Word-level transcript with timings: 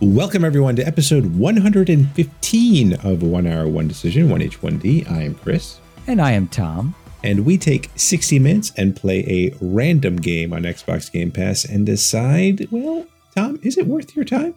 Welcome, 0.00 0.44
everyone, 0.44 0.76
to 0.76 0.86
episode 0.86 1.26
115 1.36 2.92
of 2.92 3.20
One 3.24 3.48
Hour, 3.48 3.66
One 3.66 3.88
Decision, 3.88 4.28
1H1D. 4.28 5.10
I 5.10 5.22
am 5.22 5.34
Chris. 5.34 5.80
And 6.06 6.20
I 6.20 6.30
am 6.30 6.46
Tom. 6.46 6.94
And 7.24 7.44
we 7.44 7.58
take 7.58 7.90
60 7.96 8.38
minutes 8.38 8.70
and 8.76 8.94
play 8.94 9.24
a 9.26 9.56
random 9.60 10.14
game 10.14 10.52
on 10.52 10.62
Xbox 10.62 11.10
Game 11.10 11.32
Pass 11.32 11.64
and 11.64 11.84
decide, 11.84 12.68
well, 12.70 13.06
Tom, 13.34 13.58
is 13.64 13.76
it 13.76 13.88
worth 13.88 14.14
your 14.14 14.24
time? 14.24 14.54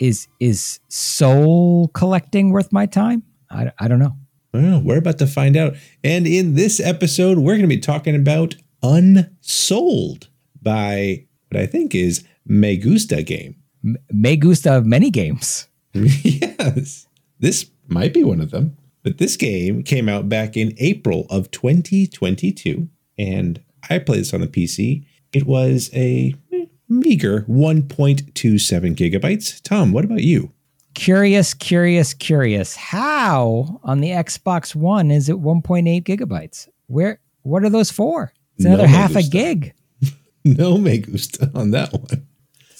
Is 0.00 0.26
is 0.40 0.80
soul 0.88 1.86
collecting 1.94 2.50
worth 2.50 2.72
my 2.72 2.86
time? 2.86 3.22
I, 3.50 3.70
I 3.78 3.86
don't 3.86 4.00
know. 4.00 4.16
Well, 4.52 4.82
we're 4.82 4.98
about 4.98 5.18
to 5.18 5.28
find 5.28 5.56
out. 5.56 5.76
And 6.02 6.26
in 6.26 6.56
this 6.56 6.80
episode, 6.80 7.38
we're 7.38 7.52
going 7.52 7.60
to 7.62 7.68
be 7.68 7.78
talking 7.78 8.16
about 8.16 8.56
Unsouled 8.82 10.26
by 10.60 11.24
what 11.52 11.62
I 11.62 11.66
think 11.66 11.94
is 11.94 12.24
Megusta 12.48 13.24
game. 13.24 13.61
Me 14.10 14.36
gusta 14.36 14.72
of 14.72 14.86
many 14.86 15.10
games. 15.10 15.68
yes, 15.94 17.06
this 17.40 17.70
might 17.88 18.14
be 18.14 18.24
one 18.24 18.40
of 18.40 18.50
them. 18.50 18.76
But 19.02 19.18
this 19.18 19.36
game 19.36 19.82
came 19.82 20.08
out 20.08 20.28
back 20.28 20.56
in 20.56 20.74
April 20.78 21.26
of 21.28 21.50
2022, 21.50 22.88
and 23.18 23.60
I 23.90 23.98
played 23.98 24.20
this 24.20 24.32
on 24.32 24.40
the 24.40 24.46
PC. 24.46 25.04
It 25.32 25.44
was 25.44 25.90
a 25.92 26.34
meager 26.88 27.42
1.27 27.42 28.32
gigabytes. 28.94 29.60
Tom, 29.62 29.92
what 29.92 30.04
about 30.04 30.22
you? 30.22 30.52
Curious, 30.94 31.54
curious, 31.54 32.14
curious. 32.14 32.76
How 32.76 33.80
on 33.82 34.00
the 34.00 34.10
Xbox 34.10 34.74
One 34.74 35.10
is 35.10 35.28
it 35.28 35.36
1.8 35.36 36.04
gigabytes? 36.04 36.68
Where? 36.86 37.18
What 37.42 37.64
are 37.64 37.70
those 37.70 37.90
for? 37.90 38.32
It's 38.56 38.66
another 38.66 38.86
no 38.86 38.88
half 38.88 39.16
a 39.16 39.22
gig. 39.22 39.74
no 40.44 40.78
me 40.78 40.98
gusta 40.98 41.50
on 41.54 41.70
that 41.70 41.92
one. 41.92 42.26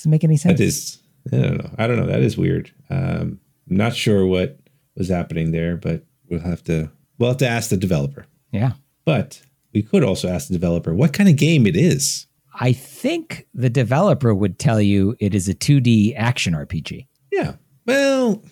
Doesn't 0.02 0.10
make 0.10 0.24
any 0.24 0.36
sense. 0.36 0.58
That 0.58 0.64
is, 0.64 0.98
I 1.32 1.36
don't 1.36 1.58
know. 1.58 1.70
I 1.78 1.86
don't 1.86 1.96
know. 1.96 2.06
That 2.06 2.22
is 2.22 2.36
weird. 2.36 2.72
Um, 2.90 3.38
I'm 3.70 3.76
not 3.76 3.94
sure 3.94 4.26
what 4.26 4.58
was 4.96 5.08
happening 5.08 5.52
there, 5.52 5.76
but 5.76 6.04
we'll 6.28 6.40
have 6.40 6.64
to 6.64 6.90
we'll 7.18 7.30
have 7.30 7.38
to 7.38 7.46
ask 7.46 7.70
the 7.70 7.76
developer. 7.76 8.26
Yeah. 8.50 8.72
But 9.04 9.42
we 9.72 9.80
could 9.80 10.02
also 10.02 10.28
ask 10.28 10.48
the 10.48 10.54
developer 10.54 10.92
what 10.92 11.12
kind 11.12 11.28
of 11.28 11.36
game 11.36 11.68
it 11.68 11.76
is. 11.76 12.26
I 12.58 12.72
think 12.72 13.46
the 13.54 13.70
developer 13.70 14.34
would 14.34 14.58
tell 14.58 14.80
you 14.80 15.14
it 15.20 15.36
is 15.36 15.48
a 15.48 15.54
2D 15.54 16.14
action 16.16 16.52
RPG. 16.52 17.06
Yeah. 17.30 17.54
Well, 17.86 18.42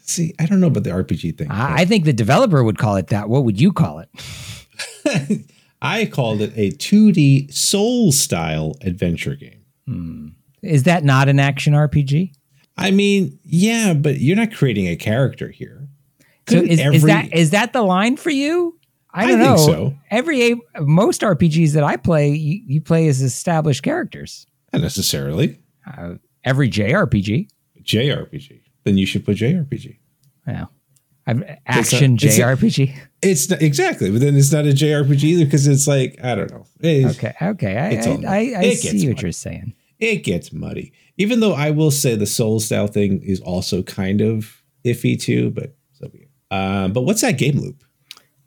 see, 0.00 0.32
I 0.38 0.46
don't 0.46 0.60
know 0.60 0.68
about 0.68 0.84
the 0.84 0.90
RPG 0.90 1.36
thing. 1.36 1.50
I, 1.50 1.82
I 1.82 1.84
think 1.84 2.06
the 2.06 2.14
developer 2.14 2.64
would 2.64 2.78
call 2.78 2.96
it 2.96 3.08
that. 3.08 3.28
What 3.28 3.44
would 3.44 3.60
you 3.60 3.70
call 3.70 3.98
it? 3.98 5.44
I 5.82 6.06
called 6.06 6.40
it 6.40 6.54
a 6.56 6.70
2D 6.70 7.52
soul 7.52 8.12
style 8.12 8.76
adventure 8.80 9.34
game. 9.36 9.60
Hmm. 9.86 10.28
Is 10.66 10.84
that 10.84 11.04
not 11.04 11.28
an 11.28 11.38
action 11.38 11.72
RPG? 11.72 12.32
I 12.76 12.90
mean, 12.90 13.38
yeah, 13.44 13.94
but 13.94 14.20
you're 14.20 14.36
not 14.36 14.52
creating 14.52 14.88
a 14.88 14.96
character 14.96 15.48
here. 15.48 15.88
So 16.48 16.58
is, 16.58 16.78
every, 16.78 16.96
is, 16.96 17.02
that 17.04 17.34
is 17.34 17.50
that 17.50 17.72
the 17.72 17.82
line 17.82 18.16
for 18.16 18.30
you? 18.30 18.78
I 19.12 19.26
don't 19.26 19.40
I 19.40 19.44
know. 19.44 19.56
So. 19.56 19.94
Every 20.10 20.60
most 20.78 21.22
RPGs 21.22 21.72
that 21.72 21.82
I 21.82 21.96
play, 21.96 22.30
you, 22.30 22.62
you 22.66 22.80
play 22.80 23.08
as 23.08 23.22
established 23.22 23.82
characters. 23.82 24.46
Not 24.72 24.82
necessarily. 24.82 25.58
Uh, 25.86 26.14
every 26.44 26.68
JRPG. 26.68 27.48
JRPG. 27.82 28.60
Then 28.84 28.98
you 28.98 29.06
should 29.06 29.24
put 29.24 29.38
JRPG. 29.38 29.96
Yeah. 30.46 30.66
I'm 31.26 31.44
action 31.66 32.14
it's 32.14 32.24
JRPG. 32.24 32.96
It's, 33.20 33.50
not, 33.50 33.60
exactly, 33.60 34.12
but 34.12 34.20
then 34.20 34.36
it's 34.36 34.52
not 34.52 34.64
a 34.64 34.68
JRPG 34.68 35.24
either 35.24 35.44
because 35.44 35.66
it's 35.66 35.88
like 35.88 36.18
I 36.22 36.36
don't 36.36 36.50
know. 36.52 36.66
It's, 36.78 37.18
okay, 37.18 37.34
okay, 37.42 37.76
I 37.76 38.30
I, 38.30 38.54
I, 38.54 38.58
I 38.60 38.74
see 38.74 39.08
what 39.08 39.20
you're 39.22 39.32
saying. 39.32 39.74
It 39.98 40.24
gets 40.24 40.52
muddy, 40.52 40.92
even 41.16 41.40
though 41.40 41.54
I 41.54 41.70
will 41.70 41.90
say 41.90 42.14
the 42.14 42.26
soul 42.26 42.60
style 42.60 42.86
thing 42.86 43.22
is 43.22 43.40
also 43.40 43.82
kind 43.82 44.20
of 44.20 44.62
iffy 44.84 45.20
too. 45.20 45.50
But 45.50 45.74
so 45.92 46.08
be 46.08 46.18
it. 46.18 46.30
Um, 46.50 46.92
but 46.92 47.02
what's 47.02 47.22
that 47.22 47.38
game 47.38 47.58
loop? 47.58 47.82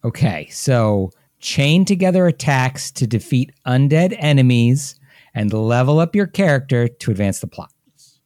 Okay, 0.03 0.47
so 0.50 1.11
chain 1.39 1.86
together 1.86 2.27
attacks 2.27 2.92
to 2.92 3.08
defeat 3.08 3.52
undead 3.65 4.15
enemies 4.20 4.99
and 5.33 5.52
level 5.52 5.99
up 5.99 6.15
your 6.15 6.27
character 6.27 6.87
to 6.87 7.11
advance 7.11 7.39
the 7.39 7.48
plot. 7.48 7.71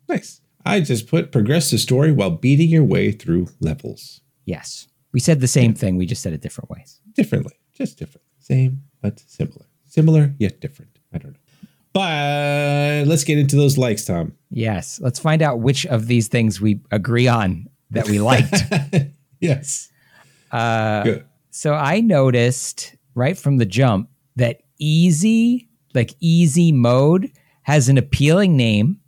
Nice. 0.08 0.42
I 0.66 0.80
just 0.80 1.08
put 1.08 1.32
progress 1.32 1.72
the 1.72 1.78
story 1.78 2.12
while 2.12 2.30
beating 2.30 2.70
your 2.70 2.84
way 2.84 3.12
through 3.12 3.48
levels. 3.60 4.22
Yes. 4.46 4.88
We 5.12 5.20
said 5.20 5.42
the 5.42 5.48
same 5.48 5.74
thing, 5.74 5.98
we 5.98 6.06
just 6.06 6.22
said 6.22 6.34
it 6.34 6.42
different 6.42 6.70
ways. 6.70 7.00
Differently, 7.14 7.54
just 7.74 7.98
different. 7.98 8.26
Same, 8.40 8.84
but 9.02 9.20
similar. 9.28 9.66
Similar, 9.86 10.34
yet 10.40 10.60
different. 10.60 10.98
I 11.14 11.20
don't 11.20 11.34
know. 11.34 11.40
But 11.94 13.06
let's 13.06 13.24
get 13.24 13.38
into 13.38 13.56
those 13.56 13.78
likes, 13.78 14.06
Tom. 14.06 14.34
Yes. 14.50 15.00
Let's 15.02 15.20
find 15.20 15.42
out 15.42 15.60
which 15.60 15.86
of 15.86 16.08
these 16.08 16.28
things 16.28 16.60
we 16.60 16.82
agree 16.92 17.28
on 17.28 17.68
that 17.92 18.08
we 18.10 18.20
liked. 18.20 18.56
yes. 19.40 19.90
Uh, 20.52 21.04
Good. 21.04 21.26
So 21.52 21.76
I 21.76 22.02
noticed 22.02 22.96
right 23.14 23.38
from 23.38 23.58
the 23.58 23.66
jump 23.66 24.10
that 24.38 24.64
easy, 24.80 25.70
like 25.94 26.16
easy 26.20 26.72
mode, 26.72 27.32
has 27.62 27.90
an 27.90 27.98
appealing 27.98 28.58
name 28.58 29.00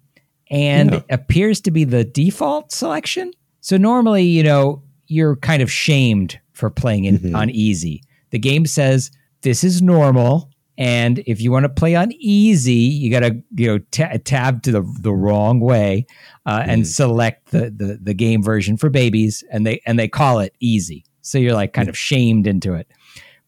and 0.50 0.92
yeah. 0.92 1.02
appears 1.10 1.62
to 1.62 1.72
be 1.72 1.84
the 1.84 2.04
default 2.04 2.72
selection. 2.72 3.32
So 3.62 3.78
normally, 3.78 4.24
you 4.24 4.44
know, 4.44 4.84
you're 5.08 5.36
kind 5.38 5.62
of 5.62 5.72
shamed 5.72 6.40
for 6.54 6.70
playing 6.70 7.06
in, 7.06 7.18
mm-hmm. 7.18 7.36
on 7.36 7.50
easy. 7.50 8.04
The 8.30 8.40
game 8.40 8.66
says 8.66 9.12
this 9.42 9.64
is 9.64 9.82
normal, 9.82 10.52
and 10.78 11.24
if 11.26 11.40
you 11.40 11.52
want 11.52 11.64
to 11.64 11.70
play 11.70 11.96
on 11.96 12.12
easy, 12.14 12.74
you 12.74 13.10
got 13.10 13.22
to 13.22 13.42
you 13.56 13.68
know 13.68 13.78
t- 13.92 14.18
tab 14.20 14.62
to 14.64 14.72
the 14.72 14.82
the 15.00 15.14
wrong 15.14 15.60
way 15.60 16.06
uh, 16.46 16.60
mm. 16.60 16.68
and 16.68 16.88
select 16.88 17.52
the, 17.52 17.70
the 17.70 18.00
the 18.02 18.14
game 18.14 18.44
version 18.44 18.78
for 18.78 18.90
babies, 18.90 19.44
and 19.52 19.66
they 19.66 19.82
and 19.86 19.98
they 19.98 20.08
call 20.08 20.40
it 20.40 20.54
easy. 20.60 21.06
So 21.22 21.38
you're 21.38 21.54
like 21.54 21.74
kind 21.74 21.90
of 21.90 21.98
shamed 21.98 22.46
into 22.46 22.74
it. 22.74 22.88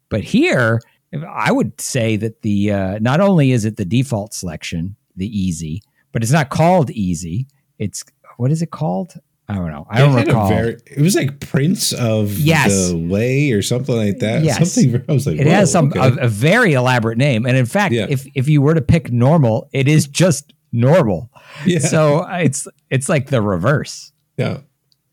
But 0.10 0.24
here, 0.24 0.80
I 1.28 1.52
would 1.52 1.80
say 1.82 2.16
that 2.16 2.42
the 2.42 2.72
uh, 2.72 3.00
not 3.00 3.20
only 3.20 3.52
is 3.52 3.66
it 3.66 3.78
the 3.78 3.86
default 3.86 4.34
selection, 4.34 4.96
the 5.16 5.28
easy, 5.28 5.82
but 6.14 6.24
it's 6.24 6.32
not 6.32 6.50
called 6.50 6.90
easy. 6.92 7.48
It's 7.78 8.04
what 8.38 8.52
is 8.52 8.62
it 8.62 8.72
called? 8.72 9.14
I 9.50 9.56
don't 9.56 9.72
know. 9.72 9.88
I 9.90 10.00
don't 10.00 10.14
recall. 10.14 10.50
Very, 10.50 10.78
it 10.86 11.00
was 11.00 11.16
like 11.16 11.40
Prince 11.40 11.94
of 11.94 12.38
yes. 12.38 12.90
the 12.90 12.98
Way 12.98 13.52
or 13.52 13.62
something 13.62 13.96
like 13.96 14.20
that. 14.20 14.44
Yes. 14.44 14.74
Something. 14.74 15.04
I 15.08 15.14
was 15.14 15.26
like, 15.26 15.40
it 15.40 15.48
has 15.48 15.72
some 15.72 15.88
okay. 15.88 16.00
a, 16.00 16.26
a, 16.26 16.28
very 16.28 16.74
elaborate 16.74 17.18
name, 17.18 17.46
and 17.46 17.56
in 17.56 17.66
fact, 17.66 17.94
yeah. 17.94 18.08
if 18.10 18.28
if 18.36 18.50
you 18.50 18.62
were 18.62 18.74
to 18.74 18.82
pick 18.82 19.10
normal, 19.10 19.70
it 19.72 19.88
is 19.88 20.08
just 20.08 20.54
normal. 20.74 21.32
Yeah. 21.66 21.80
So 21.80 22.20
uh, 22.20 22.40
it's 22.44 22.68
it's 22.90 23.08
like 23.08 23.30
the 23.30 23.42
reverse. 23.42 24.12
Yeah, 24.36 24.60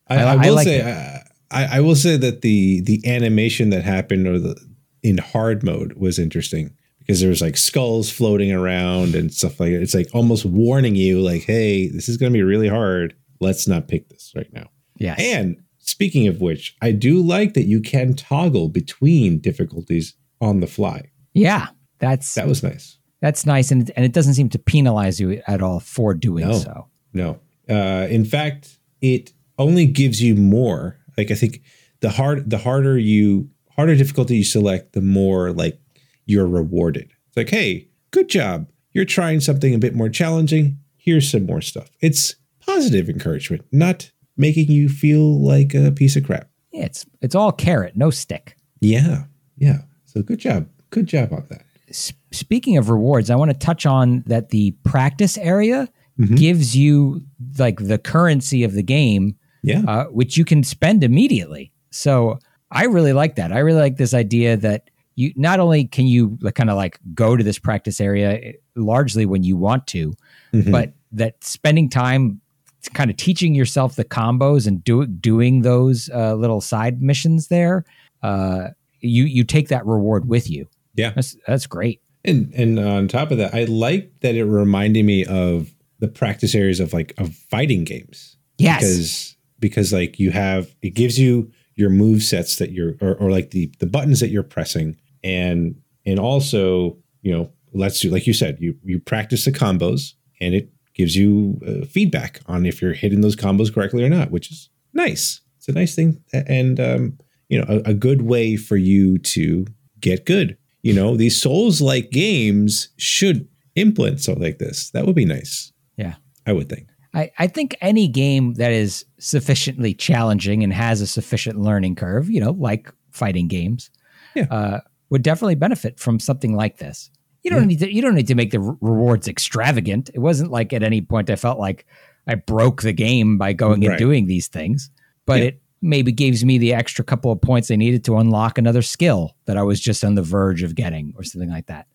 I, 0.08 0.16
I, 0.16 0.22
I 0.22 0.34
will 0.34 0.44
I 0.44 0.48
like 0.50 0.66
say 0.66 0.80
uh, 0.80 1.18
I, 1.52 1.76
I 1.76 1.80
will 1.80 1.96
say 1.96 2.16
that 2.16 2.42
the 2.42 2.80
the 2.80 3.02
animation 3.06 3.70
that 3.70 3.84
happened 3.84 4.26
or 4.26 4.40
the 4.40 4.60
in 5.04 5.18
hard 5.18 5.62
mode 5.62 5.92
was 5.92 6.18
interesting 6.18 6.74
because 6.98 7.20
there 7.20 7.30
was 7.30 7.40
like 7.40 7.56
skulls 7.56 8.10
floating 8.10 8.52
around 8.52 9.14
and 9.14 9.32
stuff 9.32 9.60
like 9.60 9.70
that. 9.70 9.82
It's 9.82 9.94
like 9.94 10.08
almost 10.12 10.44
warning 10.44 10.96
you, 10.96 11.20
like, 11.20 11.42
hey, 11.42 11.88
this 11.88 12.08
is 12.08 12.16
going 12.16 12.32
to 12.32 12.36
be 12.36 12.42
really 12.42 12.68
hard 12.68 13.14
let's 13.44 13.68
not 13.68 13.88
pick 13.88 14.08
this 14.08 14.32
right 14.34 14.52
now. 14.52 14.68
Yeah. 14.98 15.14
And 15.18 15.62
speaking 15.78 16.26
of 16.28 16.40
which, 16.40 16.76
I 16.82 16.92
do 16.92 17.22
like 17.22 17.54
that 17.54 17.64
you 17.64 17.80
can 17.80 18.14
toggle 18.14 18.68
between 18.68 19.38
difficulties 19.38 20.14
on 20.40 20.60
the 20.60 20.66
fly. 20.66 21.10
Yeah. 21.32 21.68
That's 21.98 22.34
that 22.34 22.48
was 22.48 22.62
nice. 22.62 22.98
That's 23.20 23.46
nice. 23.46 23.70
And, 23.70 23.90
and 23.96 24.04
it 24.04 24.12
doesn't 24.12 24.34
seem 24.34 24.50
to 24.50 24.58
penalize 24.58 25.18
you 25.20 25.42
at 25.46 25.62
all 25.62 25.80
for 25.80 26.12
doing 26.12 26.46
no, 26.48 26.58
so. 26.58 26.88
No. 27.12 27.40
Uh, 27.68 28.06
in 28.10 28.24
fact, 28.24 28.78
it 29.00 29.32
only 29.58 29.86
gives 29.86 30.22
you 30.22 30.34
more. 30.34 30.98
Like 31.16 31.30
I 31.30 31.34
think 31.34 31.62
the 32.00 32.10
hard 32.10 32.50
the 32.50 32.58
harder 32.58 32.98
you 32.98 33.48
harder 33.70 33.96
difficulty 33.96 34.36
you 34.36 34.44
select, 34.44 34.92
the 34.92 35.00
more 35.00 35.52
like 35.52 35.80
you're 36.26 36.46
rewarded. 36.46 37.12
It's 37.28 37.36
like, 37.36 37.50
hey, 37.50 37.88
good 38.10 38.28
job. 38.28 38.70
You're 38.92 39.04
trying 39.04 39.40
something 39.40 39.74
a 39.74 39.78
bit 39.78 39.94
more 39.94 40.08
challenging. 40.08 40.78
Here's 40.96 41.30
some 41.30 41.46
more 41.46 41.60
stuff. 41.60 41.90
It's 42.00 42.36
positive 42.66 43.08
encouragement, 43.08 43.64
not 43.72 44.10
making 44.36 44.70
you 44.70 44.88
feel 44.88 45.40
like 45.44 45.74
a 45.74 45.92
piece 45.92 46.16
of 46.16 46.24
crap. 46.24 46.48
Yeah, 46.72 46.86
it's 46.86 47.06
it's 47.20 47.34
all 47.34 47.52
carrot, 47.52 47.96
no 47.96 48.10
stick. 48.10 48.56
Yeah, 48.80 49.24
yeah. 49.56 49.82
So 50.04 50.22
good 50.22 50.38
job, 50.38 50.68
good 50.90 51.06
job 51.06 51.32
on 51.32 51.46
that. 51.50 51.64
S- 51.88 52.12
speaking 52.32 52.76
of 52.76 52.90
rewards, 52.90 53.30
I 53.30 53.36
want 53.36 53.50
to 53.50 53.58
touch 53.58 53.86
on 53.86 54.24
that 54.26 54.50
the 54.50 54.72
practice 54.84 55.38
area 55.38 55.88
mm-hmm. 56.18 56.34
gives 56.34 56.76
you 56.76 57.22
like 57.58 57.78
the 57.78 57.98
currency 57.98 58.64
of 58.64 58.72
the 58.72 58.82
game, 58.82 59.36
yeah, 59.62 59.82
uh, 59.86 60.04
which 60.06 60.36
you 60.36 60.44
can 60.44 60.64
spend 60.64 61.04
immediately. 61.04 61.72
So 61.90 62.38
I 62.70 62.86
really 62.86 63.12
like 63.12 63.36
that. 63.36 63.52
I 63.52 63.60
really 63.60 63.80
like 63.80 63.96
this 63.96 64.14
idea 64.14 64.56
that 64.56 64.90
you 65.14 65.32
not 65.36 65.60
only 65.60 65.84
can 65.84 66.06
you 66.06 66.36
like, 66.40 66.56
kind 66.56 66.70
of 66.70 66.76
like 66.76 66.98
go 67.14 67.36
to 67.36 67.44
this 67.44 67.58
practice 67.58 68.00
area 68.00 68.32
eh, 68.32 68.52
largely 68.74 69.26
when 69.26 69.44
you 69.44 69.56
want 69.56 69.86
to, 69.88 70.12
mm-hmm. 70.52 70.72
but 70.72 70.92
that 71.12 71.42
spending 71.44 71.88
time 71.88 72.40
kind 72.88 73.10
of 73.10 73.16
teaching 73.16 73.54
yourself 73.54 73.96
the 73.96 74.04
combos 74.04 74.66
and 74.66 74.82
do, 74.84 75.06
doing 75.06 75.62
those 75.62 76.10
uh, 76.14 76.34
little 76.34 76.60
side 76.60 77.02
missions 77.02 77.48
there, 77.48 77.84
uh, 78.22 78.68
you 79.00 79.24
you 79.24 79.44
take 79.44 79.68
that 79.68 79.84
reward 79.86 80.28
with 80.28 80.48
you. 80.50 80.66
Yeah, 80.94 81.12
that's 81.14 81.36
that's 81.46 81.66
great. 81.66 82.00
And 82.24 82.52
and 82.54 82.78
on 82.78 83.08
top 83.08 83.30
of 83.30 83.38
that, 83.38 83.54
I 83.54 83.64
like 83.64 84.20
that 84.20 84.34
it 84.34 84.44
reminded 84.44 85.04
me 85.04 85.24
of 85.24 85.74
the 85.98 86.08
practice 86.08 86.54
areas 86.54 86.80
of 86.80 86.92
like 86.92 87.12
of 87.18 87.34
fighting 87.34 87.84
games. 87.84 88.36
Yes. 88.58 88.80
Because 88.80 89.36
because 89.60 89.92
like 89.92 90.18
you 90.18 90.30
have 90.30 90.74
it 90.82 90.90
gives 90.90 91.18
you 91.18 91.50
your 91.74 91.90
move 91.90 92.22
sets 92.22 92.56
that 92.56 92.70
you're 92.70 92.94
or, 93.00 93.14
or 93.16 93.30
like 93.30 93.50
the 93.50 93.72
the 93.78 93.86
buttons 93.86 94.20
that 94.20 94.28
you're 94.28 94.42
pressing 94.42 94.96
and 95.22 95.74
and 96.06 96.18
also 96.18 96.96
you 97.22 97.32
know 97.32 97.50
lets 97.72 98.04
you 98.04 98.10
like 98.10 98.26
you 98.26 98.32
said 98.32 98.58
you 98.60 98.76
you 98.84 99.00
practice 99.00 99.44
the 99.44 99.52
combos 99.52 100.12
and 100.40 100.54
it 100.54 100.70
gives 100.94 101.16
you 101.16 101.60
uh, 101.66 101.84
feedback 101.86 102.40
on 102.46 102.66
if 102.66 102.80
you're 102.80 102.92
hitting 102.92 103.20
those 103.20 103.36
combos 103.36 103.72
correctly 103.72 104.04
or 104.04 104.08
not 104.08 104.30
which 104.30 104.50
is 104.50 104.70
nice. 104.92 105.40
It's 105.58 105.68
a 105.68 105.72
nice 105.72 105.94
thing 105.94 106.22
and 106.32 106.78
um 106.80 107.18
you 107.48 107.58
know 107.58 107.66
a, 107.68 107.90
a 107.90 107.94
good 107.94 108.22
way 108.22 108.56
for 108.56 108.76
you 108.76 109.18
to 109.18 109.66
get 110.00 110.26
good. 110.26 110.56
You 110.82 110.92
know 110.92 111.16
these 111.16 111.40
souls 111.40 111.80
like 111.80 112.10
games 112.10 112.88
should 112.96 113.48
implement 113.74 114.20
something 114.20 114.42
like 114.42 114.58
this. 114.58 114.90
That 114.90 115.06
would 115.06 115.16
be 115.16 115.24
nice. 115.24 115.72
Yeah. 115.96 116.14
I 116.46 116.52
would 116.52 116.68
think. 116.68 116.88
I, 117.14 117.30
I 117.38 117.46
think 117.46 117.76
any 117.80 118.08
game 118.08 118.54
that 118.54 118.72
is 118.72 119.04
sufficiently 119.18 119.94
challenging 119.94 120.64
and 120.64 120.72
has 120.72 121.00
a 121.00 121.06
sufficient 121.06 121.60
learning 121.60 121.94
curve, 121.94 122.28
you 122.28 122.40
know, 122.40 122.50
like 122.52 122.92
fighting 123.12 123.46
games, 123.46 123.90
yeah. 124.34 124.46
uh, 124.50 124.80
would 125.10 125.22
definitely 125.22 125.54
benefit 125.54 126.00
from 126.00 126.18
something 126.18 126.56
like 126.56 126.78
this. 126.78 127.10
You 127.44 127.50
don't 127.50 127.60
yeah. 127.60 127.66
need 127.66 127.78
to. 127.80 127.94
You 127.94 128.02
don't 128.02 128.14
need 128.14 128.26
to 128.28 128.34
make 128.34 128.50
the 128.50 128.60
rewards 128.60 129.28
extravagant. 129.28 130.10
It 130.12 130.18
wasn't 130.18 130.50
like 130.50 130.72
at 130.72 130.82
any 130.82 131.00
point 131.02 131.30
I 131.30 131.36
felt 131.36 131.58
like 131.58 131.86
I 132.26 132.34
broke 132.34 132.82
the 132.82 132.92
game 132.92 133.38
by 133.38 133.52
going 133.52 133.82
right. 133.82 133.90
and 133.90 133.98
doing 133.98 134.26
these 134.26 134.48
things, 134.48 134.90
but 135.26 135.40
yeah. 135.40 135.48
it 135.48 135.60
maybe 135.82 136.10
gives 136.10 136.42
me 136.44 136.56
the 136.56 136.72
extra 136.72 137.04
couple 137.04 137.30
of 137.30 137.42
points 137.42 137.70
I 137.70 137.76
needed 137.76 138.02
to 138.04 138.16
unlock 138.16 138.56
another 138.56 138.80
skill 138.80 139.36
that 139.44 139.58
I 139.58 139.62
was 139.62 139.78
just 139.78 140.02
on 140.02 140.14
the 140.14 140.22
verge 140.22 140.62
of 140.62 140.74
getting, 140.74 141.12
or 141.18 141.22
something 141.22 141.50
like 141.50 141.66
that. 141.66 141.86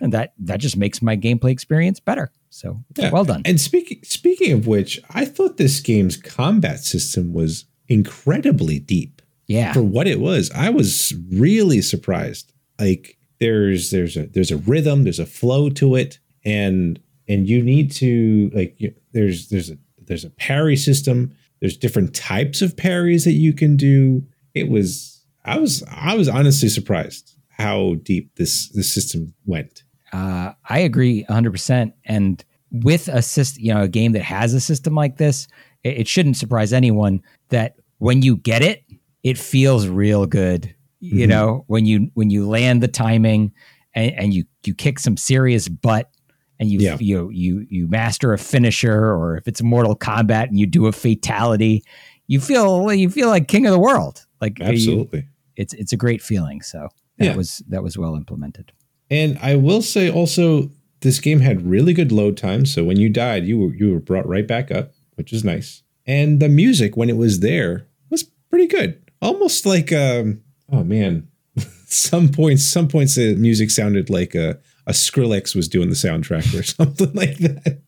And 0.00 0.12
that 0.14 0.32
that 0.38 0.58
just 0.58 0.78
makes 0.78 1.02
my 1.02 1.16
gameplay 1.16 1.50
experience 1.50 2.00
better. 2.00 2.32
So 2.48 2.82
yeah. 2.96 3.10
well 3.10 3.24
done. 3.24 3.42
And 3.44 3.60
speaking 3.60 4.00
speaking 4.04 4.52
of 4.52 4.66
which, 4.66 4.98
I 5.10 5.26
thought 5.26 5.58
this 5.58 5.80
game's 5.80 6.16
combat 6.16 6.80
system 6.80 7.34
was 7.34 7.66
incredibly 7.88 8.78
deep. 8.78 9.20
Yeah. 9.46 9.74
For 9.74 9.82
what 9.82 10.06
it 10.06 10.20
was, 10.20 10.50
I 10.52 10.70
was 10.70 11.12
really 11.30 11.82
surprised. 11.82 12.52
Like 12.78 13.18
there's 13.40 13.90
there's 13.90 14.16
a 14.16 14.26
there's 14.26 14.50
a 14.50 14.56
rhythm, 14.58 15.04
there's 15.04 15.18
a 15.18 15.26
flow 15.26 15.68
to 15.70 15.94
it, 15.96 16.18
and 16.44 17.00
and 17.28 17.48
you 17.48 17.62
need 17.62 17.90
to 17.92 18.50
like 18.54 18.74
you, 18.78 18.94
there's 19.12 19.48
there's 19.48 19.70
a 19.70 19.78
there's 20.06 20.24
a 20.24 20.30
parry 20.30 20.76
system. 20.76 21.34
There's 21.60 21.76
different 21.76 22.14
types 22.14 22.60
of 22.60 22.76
parries 22.76 23.24
that 23.24 23.32
you 23.32 23.52
can 23.52 23.76
do. 23.76 24.26
It 24.54 24.68
was 24.68 25.24
I 25.44 25.58
was 25.58 25.82
I 25.90 26.14
was 26.14 26.28
honestly 26.28 26.68
surprised 26.68 27.36
how 27.48 27.94
deep 28.02 28.34
this 28.36 28.68
this 28.70 28.92
system 28.92 29.34
went. 29.46 29.84
Uh, 30.12 30.52
I 30.68 30.78
agree 30.78 31.24
100%. 31.28 31.92
And 32.04 32.44
with 32.70 33.08
a 33.08 33.20
system, 33.20 33.64
you 33.64 33.74
know, 33.74 33.82
a 33.82 33.88
game 33.88 34.12
that 34.12 34.22
has 34.22 34.54
a 34.54 34.60
system 34.60 34.94
like 34.94 35.16
this, 35.16 35.48
it, 35.82 35.98
it, 35.98 36.08
shouldn't 36.08 36.36
surprise 36.36 36.72
anyone 36.72 37.20
that 37.48 37.74
when 37.98 38.22
you 38.22 38.36
get 38.36 38.62
it, 38.62 38.84
it 39.24 39.36
feels 39.36 39.88
real 39.88 40.24
good. 40.26 40.72
Mm-hmm. 41.04 41.18
You 41.18 41.26
know, 41.26 41.64
when 41.66 41.84
you 41.84 42.10
when 42.14 42.30
you 42.30 42.48
land 42.48 42.82
the 42.82 42.88
timing 42.88 43.52
and, 43.94 44.12
and 44.12 44.34
you 44.34 44.44
you 44.64 44.74
kick 44.74 44.98
some 44.98 45.16
serious 45.16 45.68
butt 45.68 46.10
and 46.58 46.70
you 46.70 46.78
yeah. 46.78 46.96
you 46.98 47.30
you 47.30 47.66
you 47.68 47.88
master 47.88 48.32
a 48.32 48.38
finisher 48.38 49.12
or 49.12 49.36
if 49.36 49.46
it's 49.46 49.62
Mortal 49.62 49.96
Kombat 49.96 50.48
and 50.48 50.58
you 50.58 50.66
do 50.66 50.86
a 50.86 50.92
fatality, 50.92 51.82
you 52.26 52.40
feel 52.40 52.92
you 52.92 53.10
feel 53.10 53.28
like 53.28 53.48
king 53.48 53.66
of 53.66 53.72
the 53.72 53.78
world. 53.78 54.26
Like 54.40 54.60
absolutely, 54.60 55.20
you, 55.20 55.26
it's 55.56 55.74
it's 55.74 55.92
a 55.92 55.96
great 55.96 56.22
feeling. 56.22 56.62
So 56.62 56.88
that 57.18 57.24
yeah. 57.24 57.36
was 57.36 57.62
that 57.68 57.82
was 57.82 57.98
well 57.98 58.14
implemented. 58.14 58.72
And 59.10 59.38
I 59.42 59.56
will 59.56 59.82
say 59.82 60.10
also, 60.10 60.70
this 61.00 61.20
game 61.20 61.40
had 61.40 61.66
really 61.66 61.92
good 61.92 62.12
load 62.12 62.36
times. 62.36 62.72
So 62.72 62.84
when 62.84 62.98
you 62.98 63.08
died, 63.08 63.44
you 63.44 63.58
were 63.58 63.74
you 63.74 63.92
were 63.92 64.00
brought 64.00 64.26
right 64.26 64.46
back 64.46 64.70
up, 64.70 64.92
which 65.16 65.32
is 65.32 65.44
nice. 65.44 65.82
And 66.06 66.40
the 66.40 66.48
music 66.48 66.96
when 66.96 67.10
it 67.10 67.16
was 67.16 67.40
there 67.40 67.86
was 68.10 68.24
pretty 68.50 68.66
good. 68.66 69.00
Almost 69.22 69.66
like 69.66 69.92
um, 69.92 70.42
oh 70.70 70.84
man, 70.84 71.28
some 71.86 72.28
points 72.28 72.64
some 72.64 72.88
points 72.88 73.14
the 73.14 73.34
music 73.36 73.70
sounded 73.70 74.10
like 74.10 74.34
a 74.34 74.58
a 74.86 74.92
Skrillex 74.92 75.54
was 75.54 75.68
doing 75.68 75.88
the 75.88 75.94
soundtrack 75.94 76.58
or 76.58 76.62
something 76.62 77.12
like 77.14 77.38
that. 77.38 77.82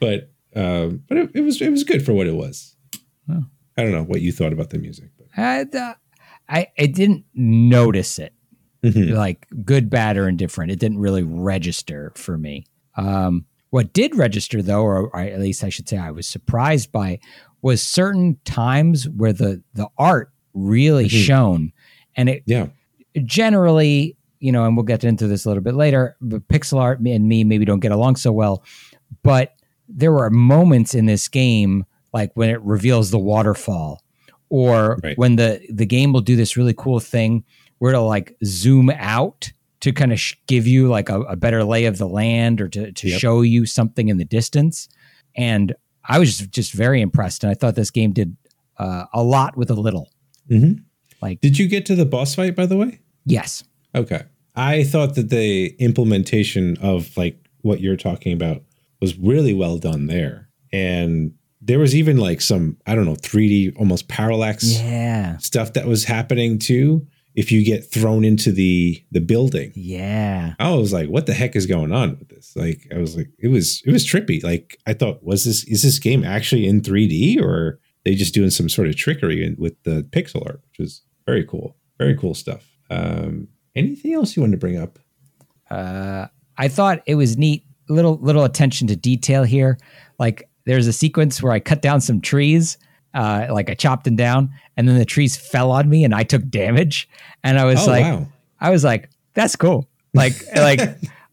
But 0.00 0.30
um, 0.54 1.02
but 1.08 1.18
it, 1.18 1.30
it, 1.34 1.40
was 1.42 1.60
it 1.60 1.70
was 1.70 1.84
good 1.84 2.04
for 2.04 2.12
what 2.12 2.26
it 2.26 2.34
was. 2.34 2.76
Oh. 3.30 3.44
I 3.76 3.82
don't 3.82 3.92
know 3.92 4.04
what 4.04 4.22
you 4.22 4.32
thought 4.32 4.52
about 4.52 4.70
the 4.70 4.78
music. 4.78 5.10
But. 5.18 5.26
I, 5.36 5.60
uh, 5.62 5.94
I 6.48 6.68
I 6.78 6.86
didn't 6.86 7.24
notice 7.34 8.18
it 8.18 8.32
mm-hmm. 8.82 9.14
like 9.14 9.46
good, 9.64 9.90
bad, 9.90 10.16
or 10.16 10.28
indifferent. 10.28 10.70
It 10.70 10.78
didn't 10.78 10.98
really 10.98 11.22
register 11.22 12.12
for 12.14 12.38
me. 12.38 12.66
Um, 12.96 13.46
what 13.70 13.92
did 13.92 14.14
register, 14.14 14.62
though, 14.62 14.82
or, 14.82 15.08
or 15.08 15.20
at 15.20 15.40
least 15.40 15.64
I 15.64 15.68
should 15.68 15.88
say, 15.88 15.98
I 15.98 16.10
was 16.10 16.28
surprised 16.28 16.92
by, 16.92 17.18
was 17.62 17.82
certain 17.82 18.38
times 18.44 19.08
where 19.08 19.32
the 19.32 19.62
the 19.74 19.88
art 19.98 20.32
really 20.54 21.06
mm-hmm. 21.06 21.22
shone, 21.22 21.72
and 22.16 22.28
it 22.28 22.42
yeah 22.46 22.66
generally 23.24 24.16
you 24.38 24.52
know, 24.52 24.64
and 24.64 24.76
we'll 24.76 24.84
get 24.84 25.04
into 25.04 25.26
this 25.26 25.44
a 25.44 25.48
little 25.48 25.62
bit 25.62 25.74
later. 25.74 26.16
But 26.20 26.46
pixel 26.48 26.78
art 26.78 27.00
and 27.00 27.28
me 27.28 27.44
maybe 27.44 27.64
don't 27.64 27.80
get 27.80 27.92
along 27.92 28.16
so 28.16 28.32
well, 28.32 28.62
but 29.22 29.54
there 29.88 30.12
were 30.12 30.30
moments 30.30 30.94
in 30.94 31.06
this 31.06 31.28
game 31.28 31.84
like 32.12 32.32
when 32.34 32.50
it 32.50 32.60
reveals 32.62 33.10
the 33.10 33.18
waterfall 33.18 34.02
or 34.48 34.98
right. 35.02 35.16
when 35.18 35.36
the 35.36 35.64
the 35.70 35.86
game 35.86 36.12
will 36.12 36.20
do 36.20 36.36
this 36.36 36.56
really 36.56 36.74
cool 36.74 37.00
thing 37.00 37.44
where 37.78 37.92
it'll 37.92 38.06
like 38.06 38.36
zoom 38.44 38.90
out 38.90 39.52
to 39.80 39.92
kind 39.92 40.12
of 40.12 40.18
sh- 40.18 40.34
give 40.46 40.66
you 40.66 40.88
like 40.88 41.08
a, 41.08 41.20
a, 41.22 41.36
better 41.36 41.62
lay 41.62 41.84
of 41.84 41.98
the 41.98 42.08
land 42.08 42.60
or 42.60 42.68
to, 42.68 42.90
to 42.92 43.08
yep. 43.08 43.20
show 43.20 43.42
you 43.42 43.66
something 43.66 44.08
in 44.08 44.16
the 44.16 44.24
distance. 44.24 44.88
And 45.36 45.74
I 46.02 46.18
was 46.18 46.38
just, 46.38 46.50
just 46.50 46.72
very 46.72 47.02
impressed. 47.02 47.44
And 47.44 47.50
I 47.50 47.54
thought 47.54 47.74
this 47.74 47.90
game 47.90 48.12
did 48.12 48.34
uh, 48.78 49.04
a 49.12 49.22
lot 49.22 49.56
with 49.56 49.70
a 49.70 49.74
little. 49.74 50.10
Mm-hmm. 50.50 50.80
Like, 51.20 51.40
did 51.40 51.58
you 51.58 51.68
get 51.68 51.86
to 51.86 51.94
the 51.94 52.06
boss 52.06 52.34
fight, 52.34 52.54
by 52.54 52.66
the 52.66 52.76
way? 52.76 53.00
Yes. 53.24 53.64
Okay. 53.94 54.22
I 54.54 54.84
thought 54.84 55.14
that 55.16 55.30
the 55.30 55.74
implementation 55.78 56.76
of 56.78 57.14
like 57.16 57.38
what 57.62 57.80
you're 57.80 57.96
talking 57.96 58.32
about 58.32 58.62
was 59.00 59.18
really 59.18 59.52
well 59.52 59.78
done 59.78 60.06
there. 60.06 60.48
And 60.72 61.34
there 61.60 61.78
was 61.78 61.94
even 61.94 62.16
like 62.16 62.40
some, 62.40 62.78
I 62.86 62.94
don't 62.94 63.04
know, 63.04 63.16
3D 63.16 63.78
almost 63.78 64.08
parallax 64.08 64.78
yeah. 64.80 65.36
stuff 65.38 65.74
that 65.74 65.86
was 65.86 66.04
happening 66.04 66.58
too 66.58 67.06
if 67.34 67.52
you 67.52 67.62
get 67.62 67.90
thrown 67.90 68.24
into 68.24 68.50
the 68.50 69.02
the 69.10 69.20
building. 69.20 69.72
Yeah. 69.74 70.54
I 70.58 70.70
was 70.74 70.92
like, 70.92 71.08
what 71.08 71.26
the 71.26 71.34
heck 71.34 71.54
is 71.54 71.66
going 71.66 71.92
on 71.92 72.18
with 72.18 72.28
this? 72.28 72.54
Like 72.56 72.88
I 72.94 72.98
was 72.98 73.16
like, 73.16 73.28
it 73.38 73.48
was 73.48 73.82
it 73.84 73.92
was 73.92 74.06
trippy. 74.06 74.42
Like 74.42 74.78
I 74.86 74.94
thought, 74.94 75.22
was 75.22 75.44
this 75.44 75.64
is 75.64 75.82
this 75.82 75.98
game 75.98 76.24
actually 76.24 76.66
in 76.66 76.80
3D 76.80 77.40
or 77.40 77.78
they 78.04 78.14
just 78.14 78.34
doing 78.34 78.50
some 78.50 78.68
sort 78.68 78.88
of 78.88 78.96
trickery 78.96 79.54
with 79.58 79.82
the 79.82 80.02
pixel 80.10 80.46
art, 80.46 80.62
which 80.70 80.78
was 80.78 81.02
very 81.26 81.44
cool. 81.44 81.76
Very 81.98 82.16
cool 82.16 82.34
stuff. 82.34 82.68
Um, 82.90 83.48
anything 83.74 84.14
else 84.14 84.36
you 84.36 84.42
wanted 84.42 84.52
to 84.52 84.58
bring 84.58 84.78
up? 84.78 84.98
Uh, 85.70 86.26
I 86.56 86.68
thought 86.68 87.02
it 87.06 87.16
was 87.16 87.36
neat. 87.36 87.64
Little 87.88 88.18
little 88.18 88.44
attention 88.44 88.88
to 88.88 88.96
detail 88.96 89.44
here. 89.44 89.78
Like 90.18 90.48
there's 90.64 90.86
a 90.86 90.92
sequence 90.92 91.42
where 91.42 91.52
I 91.52 91.60
cut 91.60 91.82
down 91.82 92.00
some 92.00 92.20
trees 92.20 92.78
uh, 93.16 93.46
like 93.50 93.70
I 93.70 93.74
chopped 93.74 94.04
them 94.04 94.14
down, 94.14 94.52
and 94.76 94.86
then 94.86 94.98
the 94.98 95.06
trees 95.06 95.38
fell 95.38 95.70
on 95.70 95.88
me, 95.88 96.04
and 96.04 96.14
I 96.14 96.22
took 96.22 96.46
damage. 96.48 97.08
And 97.42 97.58
I 97.58 97.64
was 97.64 97.88
oh, 97.88 97.90
like, 97.90 98.04
wow. 98.04 98.26
I 98.60 98.68
was 98.68 98.84
like, 98.84 99.08
that's 99.32 99.56
cool. 99.56 99.88
Like, 100.12 100.34
like 100.54 100.80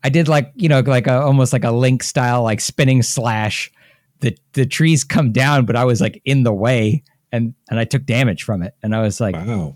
I 0.01 0.07
did 0.07 0.29
like 0.29 0.53
you 0.55 0.69
know 0.69 0.79
like 0.79 1.07
a, 1.07 1.19
almost 1.19 1.51
like 1.51 1.65
a 1.65 1.71
link 1.71 2.01
style 2.01 2.41
like 2.41 2.61
spinning 2.61 3.03
slash. 3.03 3.69
The 4.21 4.37
the 4.53 4.65
trees 4.65 5.03
come 5.03 5.33
down, 5.33 5.65
but 5.65 5.75
I 5.75 5.83
was 5.83 5.99
like 5.99 6.21
in 6.23 6.43
the 6.43 6.53
way, 6.53 7.03
and 7.33 7.53
and 7.69 7.77
I 7.77 7.83
took 7.83 8.05
damage 8.05 8.43
from 8.43 8.63
it. 8.63 8.73
And 8.81 8.95
I 8.95 9.01
was 9.01 9.19
like, 9.19 9.35
wow. 9.35 9.75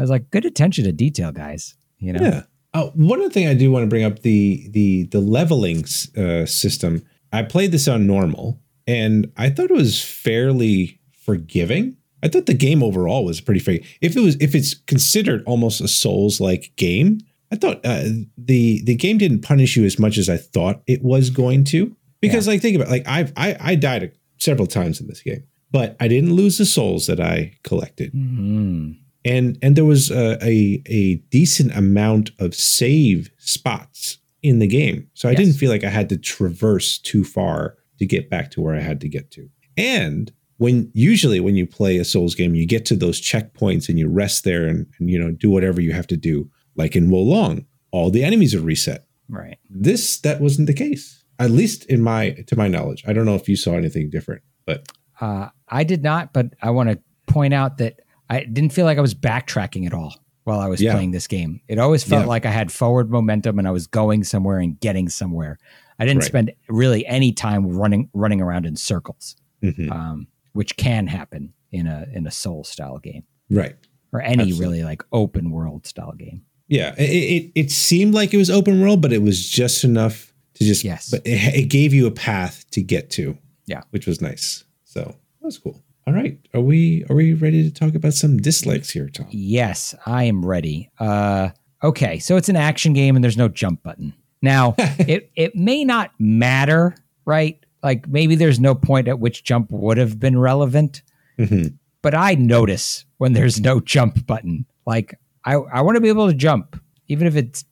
I 0.00 0.02
was 0.02 0.08
like, 0.08 0.30
good 0.30 0.46
attention 0.46 0.84
to 0.84 0.92
detail, 0.92 1.30
guys. 1.30 1.74
You 1.98 2.14
know. 2.14 2.22
Yeah. 2.22 2.42
Oh, 2.72 2.90
one 2.94 3.20
other 3.20 3.28
thing 3.28 3.46
I 3.46 3.52
do 3.52 3.70
want 3.70 3.82
to 3.82 3.86
bring 3.86 4.02
up 4.02 4.20
the 4.20 4.66
the 4.70 5.04
the 5.04 5.20
leveling 5.20 5.84
uh, 6.16 6.46
system. 6.46 7.04
I 7.34 7.42
played 7.42 7.70
this 7.70 7.86
on 7.86 8.06
normal, 8.06 8.62
and 8.86 9.30
I 9.36 9.50
thought 9.50 9.70
it 9.70 9.74
was 9.74 10.02
fairly 10.02 10.98
forgiving. 11.12 11.98
I 12.22 12.28
thought 12.28 12.46
the 12.46 12.54
game 12.54 12.82
overall 12.82 13.26
was 13.26 13.42
pretty 13.42 13.60
fair. 13.60 13.80
If 14.00 14.16
it 14.16 14.20
was, 14.20 14.36
if 14.40 14.54
it's 14.54 14.72
considered 14.72 15.42
almost 15.44 15.82
a 15.82 15.88
Souls 15.88 16.40
like 16.40 16.72
game, 16.76 17.20
I 17.52 17.56
thought 17.56 17.84
uh, 17.84 18.04
the 18.38 18.82
the 18.84 18.94
game 18.94 19.18
didn't 19.18 19.42
punish 19.42 19.76
you 19.76 19.84
as 19.84 19.98
much 19.98 20.16
as 20.16 20.30
I 20.30 20.38
thought 20.38 20.80
it 20.86 21.02
was 21.02 21.28
going 21.28 21.64
to. 21.64 21.94
Because 22.22 22.46
yeah. 22.46 22.54
like 22.54 22.62
think 22.62 22.76
about 22.76 22.88
it, 22.88 22.92
like 22.92 23.06
I've 23.06 23.34
I 23.36 23.54
I 23.60 23.74
died 23.74 24.12
several 24.38 24.66
times 24.66 24.98
in 24.98 25.08
this 25.08 25.20
game, 25.20 25.44
but 25.70 25.94
I 26.00 26.08
didn't 26.08 26.32
lose 26.32 26.56
the 26.56 26.64
souls 26.64 27.06
that 27.06 27.20
I 27.20 27.58
collected. 27.64 28.14
Mm-hmm. 28.14 28.92
And 29.24 29.58
and 29.62 29.76
there 29.76 29.84
was 29.84 30.10
a, 30.10 30.42
a, 30.42 30.82
a 30.86 31.16
decent 31.30 31.76
amount 31.76 32.30
of 32.38 32.54
save 32.54 33.30
spots 33.38 34.18
in 34.42 34.58
the 34.58 34.66
game, 34.66 35.08
so 35.14 35.28
I 35.28 35.32
yes. 35.32 35.40
didn't 35.40 35.54
feel 35.54 35.70
like 35.70 35.84
I 35.84 35.90
had 35.90 36.08
to 36.08 36.16
traverse 36.16 36.98
too 36.98 37.24
far 37.24 37.76
to 37.98 38.06
get 38.06 38.30
back 38.30 38.50
to 38.52 38.62
where 38.62 38.74
I 38.74 38.80
had 38.80 39.00
to 39.02 39.08
get 39.08 39.30
to. 39.32 39.50
And 39.76 40.32
when 40.56 40.90
usually 40.94 41.40
when 41.40 41.56
you 41.56 41.66
play 41.66 41.96
a 41.96 42.04
souls 42.04 42.34
game 42.34 42.54
you 42.54 42.66
get 42.66 42.84
to 42.84 42.94
those 42.94 43.20
checkpoints 43.20 43.88
and 43.88 43.98
you 43.98 44.06
rest 44.08 44.44
there 44.44 44.66
and, 44.66 44.86
and 44.98 45.10
you 45.10 45.18
know 45.18 45.30
do 45.32 45.50
whatever 45.50 45.80
you 45.80 45.92
have 45.92 46.06
to 46.06 46.18
do 46.18 46.48
like 46.76 46.94
in 46.94 47.10
Wo 47.10 47.20
Long 47.20 47.64
all 47.92 48.10
the 48.10 48.22
enemies 48.22 48.54
are 48.54 48.60
reset 48.60 49.06
right 49.28 49.58
this 49.70 50.18
that 50.20 50.38
wasn't 50.40 50.66
the 50.66 50.74
case 50.74 51.24
at 51.38 51.50
least 51.50 51.86
in 51.86 52.02
my 52.02 52.30
to 52.46 52.56
my 52.56 52.68
knowledge 52.68 53.02
i 53.06 53.12
don't 53.14 53.24
know 53.24 53.34
if 53.34 53.48
you 53.48 53.56
saw 53.56 53.72
anything 53.72 54.10
different 54.10 54.42
but 54.66 54.86
Uh, 55.20 55.48
I 55.68 55.84
did 55.84 56.02
not, 56.02 56.32
but 56.32 56.54
I 56.62 56.70
want 56.70 56.90
to 56.90 56.98
point 57.26 57.54
out 57.54 57.78
that 57.78 58.00
I 58.30 58.44
didn't 58.44 58.70
feel 58.70 58.84
like 58.86 58.96
I 58.96 59.00
was 59.00 59.14
backtracking 59.14 59.86
at 59.86 59.92
all 59.92 60.14
while 60.44 60.60
I 60.60 60.68
was 60.68 60.80
yeah. 60.80 60.92
playing 60.92 61.10
this 61.10 61.26
game. 61.26 61.60
It 61.66 61.78
always 61.78 62.04
felt 62.04 62.22
yeah. 62.22 62.28
like 62.28 62.46
I 62.46 62.50
had 62.50 62.70
forward 62.70 63.10
momentum 63.10 63.58
and 63.58 63.66
I 63.66 63.72
was 63.72 63.88
going 63.88 64.22
somewhere 64.22 64.58
and 64.58 64.78
getting 64.78 65.08
somewhere. 65.08 65.58
I 65.98 66.06
didn't 66.06 66.20
right. 66.20 66.28
spend 66.28 66.52
really 66.68 67.04
any 67.06 67.32
time 67.32 67.76
running 67.76 68.08
running 68.14 68.40
around 68.40 68.66
in 68.66 68.76
circles, 68.76 69.36
mm-hmm. 69.62 69.90
um, 69.90 70.28
which 70.52 70.76
can 70.76 71.08
happen 71.08 71.52
in 71.72 71.88
a 71.88 72.06
in 72.12 72.26
a 72.26 72.30
soul 72.30 72.64
style 72.64 72.98
game, 72.98 73.24
right? 73.50 73.76
Or 74.12 74.22
any 74.22 74.44
Absolutely. 74.44 74.64
really 74.64 74.84
like 74.84 75.02
open 75.12 75.50
world 75.50 75.86
style 75.86 76.12
game. 76.12 76.42
Yeah, 76.68 76.94
it, 76.96 77.10
it, 77.10 77.52
it 77.56 77.70
seemed 77.72 78.14
like 78.14 78.32
it 78.32 78.36
was 78.36 78.48
open 78.48 78.80
world, 78.80 79.02
but 79.02 79.12
it 79.12 79.22
was 79.22 79.46
just 79.46 79.82
enough 79.82 80.32
to 80.54 80.64
just 80.64 80.84
yes. 80.84 81.10
But 81.10 81.26
it, 81.26 81.54
it 81.54 81.68
gave 81.68 81.92
you 81.92 82.06
a 82.06 82.12
path 82.12 82.64
to 82.70 82.80
get 82.80 83.10
to. 83.10 83.36
Yeah, 83.66 83.82
which 83.90 84.06
was 84.06 84.20
nice. 84.20 84.64
So 84.84 85.00
that 85.00 85.46
was 85.46 85.58
cool. 85.58 85.82
All 86.06 86.14
right, 86.14 86.38
are 86.54 86.60
we 86.60 87.04
are 87.10 87.16
we 87.16 87.34
ready 87.34 87.62
to 87.62 87.70
talk 87.70 87.94
about 87.94 88.14
some 88.14 88.38
dislikes 88.38 88.90
here, 88.90 89.08
Tom? 89.08 89.26
Yes, 89.30 89.94
I 90.06 90.24
am 90.24 90.44
ready. 90.44 90.90
Uh, 90.98 91.50
okay, 91.82 92.18
so 92.18 92.36
it's 92.36 92.48
an 92.48 92.56
action 92.56 92.92
game 92.94 93.16
and 93.16 93.22
there's 93.22 93.36
no 93.36 93.48
jump 93.48 93.82
button. 93.82 94.14
Now, 94.42 94.74
it 94.78 95.30
it 95.36 95.54
may 95.54 95.84
not 95.84 96.12
matter, 96.18 96.94
right? 97.24 97.64
Like 97.82 98.08
maybe 98.08 98.34
there's 98.34 98.58
no 98.58 98.74
point 98.74 99.08
at 99.08 99.20
which 99.20 99.44
jump 99.44 99.70
would 99.70 99.98
have 99.98 100.18
been 100.18 100.38
relevant. 100.38 101.02
Mm-hmm. 101.38 101.74
But 102.02 102.14
I 102.14 102.34
notice 102.34 103.04
when 103.18 103.34
there's 103.34 103.60
no 103.60 103.80
jump 103.80 104.26
button. 104.26 104.66
Like 104.86 105.18
I 105.44 105.54
I 105.54 105.82
want 105.82 105.96
to 105.96 106.00
be 106.00 106.08
able 106.08 106.28
to 106.28 106.34
jump, 106.34 106.80
even 107.08 107.26
if 107.26 107.36
it's 107.36 107.64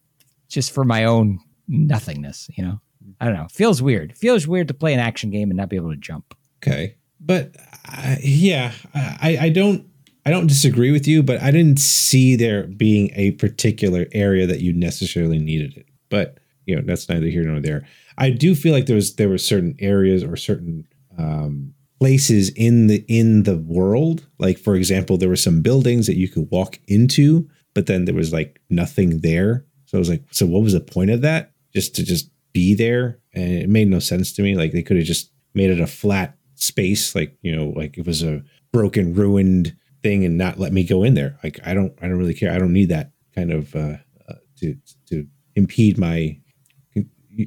just 0.48 0.72
for 0.72 0.84
my 0.84 1.04
own 1.04 1.40
nothingness. 1.66 2.48
You 2.54 2.64
know, 2.64 2.80
I 3.20 3.24
don't 3.24 3.34
know. 3.34 3.48
Feels 3.50 3.80
weird. 3.80 4.16
Feels 4.16 4.46
weird 4.46 4.68
to 4.68 4.74
play 4.74 4.92
an 4.92 5.00
action 5.00 5.30
game 5.30 5.50
and 5.50 5.56
not 5.56 5.70
be 5.70 5.76
able 5.76 5.90
to 5.90 5.96
jump. 5.96 6.34
Okay, 6.62 6.96
but 7.20 7.56
uh, 7.90 8.16
yeah, 8.20 8.72
I 8.94 9.38
I 9.40 9.48
don't 9.48 9.86
I 10.26 10.30
don't 10.30 10.46
disagree 10.46 10.90
with 10.90 11.08
you, 11.08 11.22
but 11.22 11.40
I 11.40 11.50
didn't 11.50 11.80
see 11.80 12.36
there 12.36 12.64
being 12.64 13.10
a 13.14 13.32
particular 13.32 14.06
area 14.12 14.46
that 14.46 14.60
you 14.60 14.72
necessarily 14.72 15.38
needed 15.38 15.76
it. 15.76 15.86
But 16.10 16.38
you 16.66 16.76
know 16.76 16.82
that's 16.82 17.08
neither 17.08 17.26
here 17.28 17.44
nor 17.44 17.60
there. 17.60 17.86
I 18.18 18.30
do 18.30 18.54
feel 18.54 18.72
like 18.72 18.86
there 18.86 18.96
was 18.96 19.16
there 19.16 19.28
were 19.28 19.38
certain 19.38 19.76
areas 19.78 20.22
or 20.22 20.36
certain 20.36 20.86
um, 21.16 21.74
places 21.98 22.50
in 22.50 22.86
the 22.86 23.04
in 23.08 23.44
the 23.44 23.56
world. 23.56 24.26
Like 24.38 24.58
for 24.58 24.74
example, 24.74 25.16
there 25.16 25.28
were 25.28 25.36
some 25.36 25.62
buildings 25.62 26.06
that 26.06 26.16
you 26.16 26.28
could 26.28 26.48
walk 26.50 26.78
into, 26.86 27.48
but 27.74 27.86
then 27.86 28.04
there 28.04 28.14
was 28.14 28.32
like 28.32 28.60
nothing 28.70 29.20
there. 29.20 29.64
So 29.86 29.96
I 29.96 30.00
was 30.00 30.10
like, 30.10 30.24
so 30.30 30.46
what 30.46 30.62
was 30.62 30.74
the 30.74 30.80
point 30.80 31.10
of 31.10 31.22
that? 31.22 31.52
Just 31.74 31.94
to 31.96 32.04
just 32.04 32.30
be 32.52 32.74
there, 32.74 33.18
and 33.32 33.52
it 33.52 33.68
made 33.68 33.88
no 33.88 33.98
sense 33.98 34.32
to 34.34 34.42
me. 34.42 34.56
Like 34.56 34.72
they 34.72 34.82
could 34.82 34.96
have 34.96 35.06
just 35.06 35.32
made 35.54 35.70
it 35.70 35.80
a 35.80 35.86
flat 35.86 36.37
space, 36.62 37.14
like 37.14 37.36
you 37.42 37.54
know, 37.54 37.72
like 37.76 37.98
it 37.98 38.06
was 38.06 38.22
a 38.22 38.42
broken, 38.72 39.14
ruined 39.14 39.76
thing, 40.02 40.24
and 40.24 40.38
not 40.38 40.58
let 40.58 40.72
me 40.72 40.84
go 40.84 41.02
in 41.02 41.14
there. 41.14 41.38
Like 41.42 41.60
I 41.64 41.74
don't, 41.74 41.92
I 42.02 42.08
don't 42.08 42.18
really 42.18 42.34
care. 42.34 42.52
I 42.52 42.58
don't 42.58 42.72
need 42.72 42.90
that 42.90 43.12
kind 43.34 43.52
of 43.52 43.74
uh, 43.74 43.96
uh 44.28 44.34
to 44.60 44.76
to 45.06 45.26
impede 45.54 45.98
my 45.98 46.38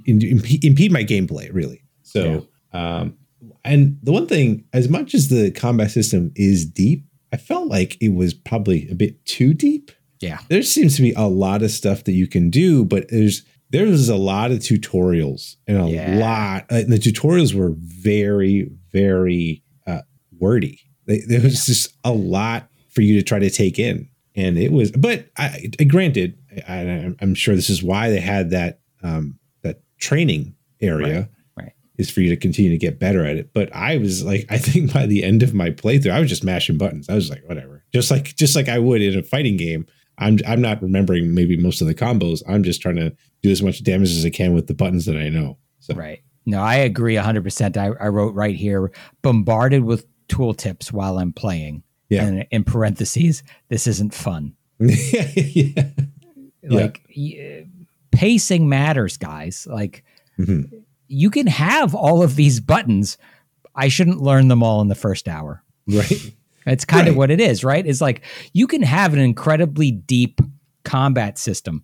impede, 0.06 0.64
impede 0.64 0.92
my 0.92 1.04
gameplay 1.04 1.54
really. 1.54 1.84
So, 2.04 2.48
yeah. 2.74 2.98
um, 2.98 3.18
and 3.64 3.98
the 4.04 4.12
one 4.12 4.28
thing, 4.28 4.66
as 4.74 4.90
much 4.90 5.14
as 5.14 5.30
the 5.30 5.52
combat 5.52 5.92
system 5.92 6.32
is 6.36 6.66
deep, 6.66 7.06
I 7.34 7.38
felt 7.38 7.68
like 7.68 7.98
it 8.02 8.14
was 8.14 8.34
probably 8.34 8.90
a 8.90 8.96
bit 8.96 9.26
too 9.26 9.54
deep. 9.54 9.92
Yeah, 10.20 10.40
there 10.50 10.62
seems 10.62 10.96
to 10.98 11.02
be 11.02 11.14
a 11.14 11.28
lot 11.28 11.64
of 11.64 11.72
stuff 11.72 12.04
that 12.04 12.12
you 12.12 12.28
can 12.28 12.50
do, 12.50 12.86
but 12.86 13.10
there's 13.10 13.44
there's 13.72 14.10
a 14.10 14.18
lot 14.18 14.52
of 14.52 14.60
tutorials 14.60 15.56
and 15.66 15.78
a 15.78 15.90
yeah. 15.90 16.16
lot. 16.18 16.66
Uh, 16.70 16.84
the 16.88 17.00
tutorials 17.00 17.54
were 17.54 17.74
very 17.78 18.70
very 18.92 19.64
uh, 19.88 20.02
wordy. 20.40 20.80
There 21.06 21.42
was 21.42 21.66
just 21.66 21.96
a 22.04 22.12
lot 22.12 22.70
for 22.90 23.02
you 23.02 23.16
to 23.16 23.24
try 23.24 23.40
to 23.40 23.50
take 23.50 23.80
in, 23.80 24.10
and 24.36 24.58
it 24.58 24.72
was. 24.72 24.92
But 24.92 25.28
I, 25.38 25.70
granted, 25.88 26.38
I, 26.68 27.14
am 27.20 27.36
sure 27.36 27.56
this 27.56 27.70
is 27.70 27.84
why 27.84 28.10
they 28.10 28.20
had 28.20 28.52
that 28.52 28.80
um, 29.04 29.40
training 30.02 30.56
area 30.82 31.30
right, 31.56 31.66
right. 31.66 31.74
is 31.98 32.12
for 32.12 32.20
you 32.20 32.30
to 32.30 32.36
continue 32.36 32.72
to 32.72 32.78
get 32.78 33.00
better 33.00 33.24
at 33.24 33.38
it. 33.38 33.54
But 33.54 33.74
I 33.74 33.98
was 33.98 34.26
like, 34.26 34.46
I 34.50 34.58
think 34.58 34.94
by 34.94 35.06
the 35.06 35.24
end 35.24 35.44
of 35.44 35.54
my 35.54 35.70
playthrough, 35.70 36.12
I 36.12 36.20
was 36.20 36.28
just 36.28 36.44
mashing 36.44 36.78
buttons. 36.78 37.08
I 37.08 37.16
was 37.16 37.30
like, 37.30 37.44
whatever, 37.48 37.86
just 37.94 38.12
like 38.12 38.36
just 38.36 38.56
like 38.56 38.68
I 38.68 38.80
would 38.80 39.02
in 39.02 39.18
a 39.18 39.24
fighting 39.24 39.56
game. 39.56 39.88
I'm 40.18 40.40
I'm 40.46 40.62
not 40.62 40.82
remembering 40.82 41.34
maybe 41.34 41.56
most 41.56 41.82
of 41.82 41.88
the 41.88 41.96
combos. 41.96 42.44
I'm 42.48 42.64
just 42.64 42.82
trying 42.82 42.98
to 42.98 43.16
do 43.42 43.50
as 43.50 43.64
much 43.64 43.84
damage 43.84 44.12
as 44.12 44.26
I 44.26 44.30
can 44.30 44.54
with 44.54 44.68
the 44.68 44.74
buttons 44.74 45.06
that 45.06 45.16
I 45.16 45.30
know. 45.30 45.58
So. 45.80 45.96
Right. 45.96 46.22
No, 46.46 46.62
I 46.62 46.76
agree 46.76 47.16
100%. 47.16 47.78
I, 47.78 47.92
I 48.04 48.08
wrote 48.08 48.34
right 48.34 48.56
here 48.56 48.92
bombarded 49.22 49.84
with 49.84 50.06
tooltips 50.28 50.92
while 50.92 51.18
I'm 51.20 51.34
playing. 51.34 51.84
Yeah. 52.10 52.26
And 52.26 52.48
in 52.52 52.64
parentheses, 52.64 53.44
this 53.70 53.88
isn't 53.88 54.14
fun. 54.14 54.56
yeah. 54.80 55.90
Like, 56.64 57.04
yeah 57.10 57.62
pacing 58.12 58.70
matters, 58.70 59.18
guys. 59.18 59.66
Like 59.68 60.04
mm-hmm. 60.38 60.78
you 61.08 61.30
can 61.30 61.48
have 61.48 61.96
all 61.96 62.22
of 62.22 62.36
these 62.36 62.60
buttons. 62.60 63.18
I 63.76 63.88
shouldn't 63.88 64.22
learn 64.22 64.48
them 64.48 64.62
all 64.62 64.82
in 64.82 64.90
the 64.90 64.96
first 64.96 65.28
hour. 65.28 65.64
Right. 65.88 66.34
It's 66.68 66.86
kind 66.86 67.06
right. 67.06 67.10
of 67.10 67.18
what 67.18 67.32
it 67.32 67.42
is, 67.42 67.64
right? 67.64 67.84
It's 67.86 68.02
like 68.02 68.22
you 68.54 68.68
can 68.68 68.84
have 68.84 69.14
an 69.14 69.20
incredibly 69.20 69.90
deep 69.90 70.40
combat 70.84 71.40
system, 71.40 71.84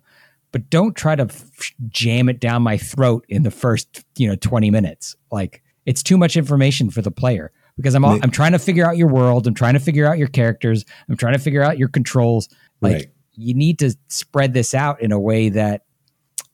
but 0.52 0.70
don't 0.70 0.96
try 0.96 1.14
to 1.14 1.24
f- 1.24 1.72
jam 1.88 2.28
it 2.28 2.40
down 2.40 2.62
my 2.62 2.78
throat 2.78 3.24
in 3.28 3.42
the 3.42 3.50
first, 3.50 4.04
you 4.16 4.28
know, 4.28 4.36
20 4.36 4.70
minutes. 4.70 5.16
Like 5.30 5.62
it's 5.86 6.02
too 6.02 6.16
much 6.16 6.36
information 6.36 6.90
for 6.90 7.02
the 7.02 7.10
player 7.10 7.52
because 7.76 7.94
I'm 7.94 8.04
all, 8.04 8.18
I'm 8.22 8.30
trying 8.30 8.52
to 8.52 8.58
figure 8.58 8.86
out 8.86 8.96
your 8.96 9.08
world, 9.08 9.46
I'm 9.46 9.54
trying 9.54 9.74
to 9.74 9.80
figure 9.80 10.06
out 10.06 10.18
your 10.18 10.28
characters, 10.28 10.84
I'm 11.08 11.16
trying 11.16 11.34
to 11.34 11.38
figure 11.38 11.62
out 11.62 11.78
your 11.78 11.88
controls. 11.88 12.48
Like 12.80 12.94
right. 12.94 13.06
you 13.32 13.54
need 13.54 13.78
to 13.80 13.94
spread 14.08 14.54
this 14.54 14.74
out 14.74 15.00
in 15.00 15.12
a 15.12 15.18
way 15.18 15.48
that 15.50 15.82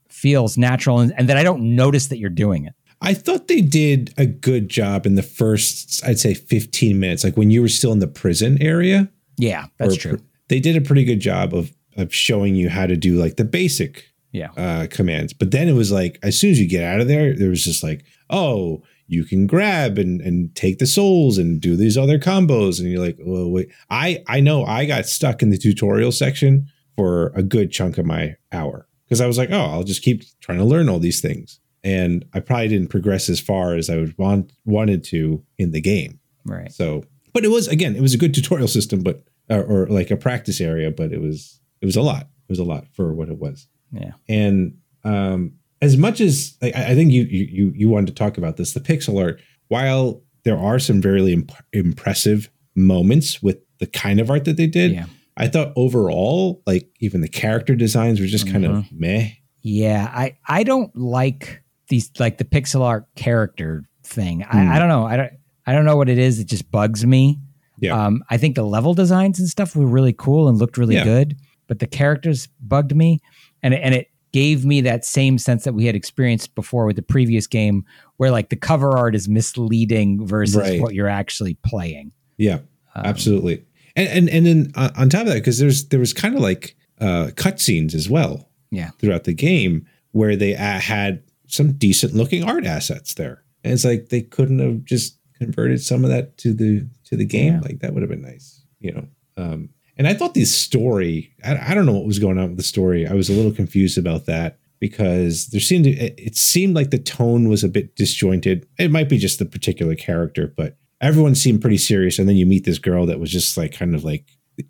feels 0.09 0.57
natural 0.57 1.01
and, 1.01 1.13
and 1.17 1.29
that 1.29 1.37
I 1.37 1.43
don't 1.43 1.77
notice 1.77 2.09
that 2.09 2.19
you're 2.19 2.31
doing 2.31 2.67
it. 2.67 2.75
I 3.01 3.13
thought 3.13 3.49
they 3.49 3.61
did 3.61 4.15
a 4.17 4.25
good 4.25 4.69
job 4.69 5.05
in 5.05 5.15
the 5.15 5.23
first, 5.23 6.03
I'd 6.07 6.19
say 6.19 6.33
15 6.33 6.99
minutes, 6.99 7.25
like 7.25 7.37
when 7.37 7.51
you 7.51 7.61
were 7.61 7.69
still 7.69 7.93
in 7.93 7.99
the 7.99 8.07
prison 8.07 8.57
area. 8.63 9.11
Yeah, 9.37 9.67
that's 9.79 9.97
true. 9.97 10.19
They 10.49 10.61
did 10.61 10.77
a 10.77 10.81
pretty 10.81 11.05
good 11.05 11.21
job 11.21 11.55
of 11.55 11.74
of 11.97 12.15
showing 12.15 12.55
you 12.55 12.69
how 12.69 12.87
to 12.87 12.97
do 12.97 13.17
like 13.17 13.37
the 13.37 13.45
basic 13.45 14.11
yeah 14.33 14.51
uh, 14.57 14.87
commands. 14.91 15.33
But 15.33 15.51
then 15.51 15.69
it 15.69 15.75
was 15.75 15.93
like 15.93 16.19
as 16.23 16.39
soon 16.39 16.51
as 16.51 16.61
you 16.61 16.69
get 16.69 16.85
out 16.85 17.01
of 17.01 17.09
there, 17.09 17.35
there 17.35 17.51
was 17.51 17.65
just 17.65 17.83
like, 17.83 18.05
oh, 18.31 18.83
you 19.07 19.25
can 19.25 19.47
grab 19.47 19.99
and 19.99 20.21
and 20.21 20.55
take 20.55 20.79
the 20.79 20.87
souls 20.87 21.39
and 21.39 21.61
do 21.61 21.77
these 21.77 21.97
other 21.97 22.19
combos, 22.19 22.81
and 22.81 22.91
you're 22.91 23.05
like, 23.05 23.19
oh 23.27 23.49
wait, 23.49 23.69
I 23.91 24.23
I 24.27 24.41
know 24.41 24.65
I 24.65 24.87
got 24.87 25.07
stuck 25.07 25.43
in 25.43 25.51
the 25.51 25.59
tutorial 25.59 26.13
section 26.13 26.69
for 26.97 27.33
a 27.35 27.43
good 27.43 27.71
chunk 27.71 27.99
of 27.99 28.07
my 28.07 28.37
hour 28.53 28.87
because 29.07 29.21
I 29.21 29.27
was 29.27 29.39
like, 29.39 29.51
oh, 29.51 29.61
I'll 29.61 29.85
just 29.85 30.03
keep 30.03 30.25
trying 30.41 30.59
to 30.59 30.65
learn 30.65 30.89
all 30.89 30.99
these 30.99 31.21
things. 31.21 31.61
And 31.83 32.25
I 32.33 32.41
probably 32.41 32.69
didn't 32.69 32.89
progress 32.89 33.29
as 33.29 33.41
far 33.41 33.75
as 33.75 33.91
I 33.91 33.97
would 33.97 34.17
want 34.17 34.53
wanted 34.65 35.05
to 35.05 35.45
in 35.59 35.73
the 35.73 35.81
game. 35.81 36.19
Right. 36.45 36.73
So, 36.73 37.05
but 37.33 37.45
it 37.45 37.49
was 37.49 37.69
again, 37.69 37.95
it 37.95 38.03
was 38.03 38.15
a 38.15 38.19
good 38.19 38.35
tutorial 38.35 38.69
system, 38.69 39.03
but 39.03 39.25
or, 39.51 39.63
or 39.63 39.87
like 39.89 40.11
a 40.11 40.17
practice 40.17 40.61
area, 40.61 40.91
but 40.91 41.13
it 41.13 41.21
was 41.21 41.61
it 41.85 41.87
was 41.87 41.97
a 41.97 42.03
lot. 42.03 42.23
It 42.23 42.53
was 42.53 42.59
a 42.59 42.64
lot 42.64 42.87
for 42.93 43.14
what 43.14 43.29
it 43.29 43.38
was. 43.38 43.69
Yeah. 43.93 44.12
And 44.29 44.79
um, 45.05 45.53
as 45.81 45.97
much 45.97 46.21
as 46.21 46.57
like, 46.61 46.75
I 46.75 46.95
think 46.95 47.12
you 47.12 47.25
you 47.25 47.73
you 47.75 47.88
wanted 47.88 48.09
to 48.09 48.14
talk 48.14 48.38
about 48.38 48.57
this, 48.57 48.73
the 48.73 48.81
pixel 48.81 49.23
art, 49.23 49.41
while 49.69 50.23
there 50.45 50.59
are 50.59 50.79
some 50.79 51.00
very 51.00 51.33
imp- 51.33 51.53
impressive 51.73 52.50
moments 52.75 53.43
with 53.43 53.59
the 53.79 53.87
kind 53.87 54.21
of 54.21 54.31
art 54.31 54.45
that 54.47 54.57
they 54.57 54.67
did. 54.67 54.93
Yeah 54.93 55.07
I 55.37 55.49
thought 55.49 55.73
overall, 55.76 56.62
like 56.67 56.88
even 57.00 57.21
the 57.21 57.29
character 57.29 57.75
designs 57.75 58.21
were 58.21 58.26
just 58.26 58.47
mm-hmm. 58.47 58.53
kind 58.53 58.64
of 58.67 58.73
mm-hmm. 58.85 59.00
meh. 59.00 59.31
Yeah, 59.62 60.11
I 60.12 60.37
I 60.47 60.62
don't 60.62 60.95
like 60.97 61.62
these 61.88 62.11
like 62.19 62.38
the 62.38 62.45
pixel 62.45 62.83
art 62.83 63.07
character 63.17 63.85
thing. 64.05 64.41
Mm. 64.41 64.55
I, 64.55 64.59
I 64.59 64.64
hmm. 64.64 64.79
don't 64.79 64.88
know. 64.88 65.07
I 65.07 65.17
don't 65.17 65.33
I 65.67 65.73
don't 65.73 65.85
know 65.85 65.97
what 65.97 66.09
it 66.09 66.19
is. 66.19 66.38
It 66.38 66.47
just 66.47 66.71
bugs 66.71 67.05
me. 67.05 67.41
Yeah. 67.81 68.07
Um, 68.07 68.23
I 68.31 68.37
think 68.37 68.55
the 68.55 68.62
level 68.62 68.95
designs 68.95 69.41
and 69.41 69.49
stuff 69.49 69.75
were 69.75 69.87
really 69.87 70.12
cool 70.12 70.49
and 70.49 70.59
looked 70.59 70.79
really 70.79 70.95
yeah. 70.95 71.05
good, 71.05 71.37
but 71.66 71.78
the 71.78 71.87
characters 71.87 72.49
bugged 72.61 72.94
me, 72.94 73.21
and 73.62 73.75
and 73.75 73.94
it 73.94 74.09
gave 74.33 74.64
me 74.64 74.80
that 74.80 75.04
same 75.04 75.38
sense 75.38 75.64
that 75.64 75.75
we 75.75 75.87
had 75.87 75.94
experienced 75.94 76.54
before 76.54 76.87
with 76.87 76.97
the 76.97 77.02
previous 77.02 77.47
game, 77.47 77.85
where 78.16 78.30
like 78.30 78.49
the 78.49 78.56
cover 78.56 78.97
art 78.97 79.14
is 79.14 79.28
misleading 79.28 80.26
versus 80.26 80.56
right. 80.56 80.80
what 80.80 80.94
you're 80.94 81.09
actually 81.09 81.54
playing. 81.62 82.12
Yeah, 82.37 82.61
um, 82.94 83.04
absolutely 83.04 83.64
and 83.97 84.09
and, 84.09 84.28
and 84.28 84.47
then 84.47 84.73
uh, 84.75 84.90
on 84.97 85.09
top 85.09 85.23
of 85.23 85.28
that, 85.28 85.35
because 85.35 85.59
there's 85.59 85.88
there 85.88 86.00
was 86.00 86.12
kind 86.12 86.35
of 86.35 86.40
like 86.40 86.76
uh, 87.00 87.30
cutscenes 87.35 87.94
as 87.94 88.09
well. 88.09 88.49
Yeah, 88.71 88.90
throughout 88.99 89.25
the 89.25 89.35
game 89.35 89.87
where 90.12 90.37
they 90.37 90.54
uh, 90.54 90.80
had 90.80 91.23
some 91.47 91.73
decent 91.73 92.14
looking 92.14 92.44
art 92.44 92.66
assets 92.66 93.14
there, 93.14 93.42
and 93.62 93.73
it's 93.73 93.85
like 93.85 94.09
they 94.09 94.23
couldn't 94.23 94.59
have 94.59 94.85
just 94.85 95.18
converted 95.38 95.83
some 95.83 96.04
of 96.04 96.11
that 96.11 96.37
to 96.38 96.52
the 96.52 96.87
to 97.04 97.16
the 97.16 97.25
game. 97.25 97.54
Yeah. 97.54 97.61
Like 97.61 97.80
that 97.80 97.94
would 97.94 98.02
have 98.02 98.11
been 98.11 98.23
nice, 98.23 98.64
you 98.80 98.92
know. 98.92 99.09
Um, 99.37 99.71
and 99.97 100.07
I 100.07 100.15
thought 100.15 100.35
the 100.35 100.45
story, 100.45 101.33
I, 101.45 101.71
I 101.71 101.75
don't 101.75 101.87
know 101.87 101.93
what 101.93 102.07
was 102.07 102.19
going 102.19 102.39
on 102.39 102.49
with 102.49 102.57
the 102.57 102.65
story. 102.65 103.07
I 103.07 103.15
was 103.15 103.29
a 103.29 103.33
little 103.33 103.53
confused 103.53 103.99
about 103.99 104.27
that 104.27 104.59
because 104.81 105.47
there 105.49 105.61
seemed 105.61 105.85
to, 105.85 105.91
it, 105.91 106.15
it 106.19 106.37
seemed 106.37 106.75
like 106.75 106.91
the 106.91 106.99
tone 106.99 107.49
was 107.49 107.65
a 107.65 107.69
bit 107.69 107.97
disjointed. 107.97 108.67
It 108.79 108.91
might 108.91 109.09
be 109.09 109.19
just 109.19 109.39
the 109.39 109.45
particular 109.45 109.95
character, 109.95 110.53
but 110.57 110.77
everyone 111.01 111.35
seemed 111.35 111.61
pretty 111.61 111.79
serious, 111.79 112.19
and 112.19 112.29
then 112.29 112.37
you 112.37 112.47
meet 112.47 112.65
this 112.65 112.79
girl 112.79 113.07
that 113.07 113.21
was 113.21 113.31
just 113.31 113.57
like 113.57 113.73
kind 113.73 113.95
of 113.95 114.05
like 114.05 114.25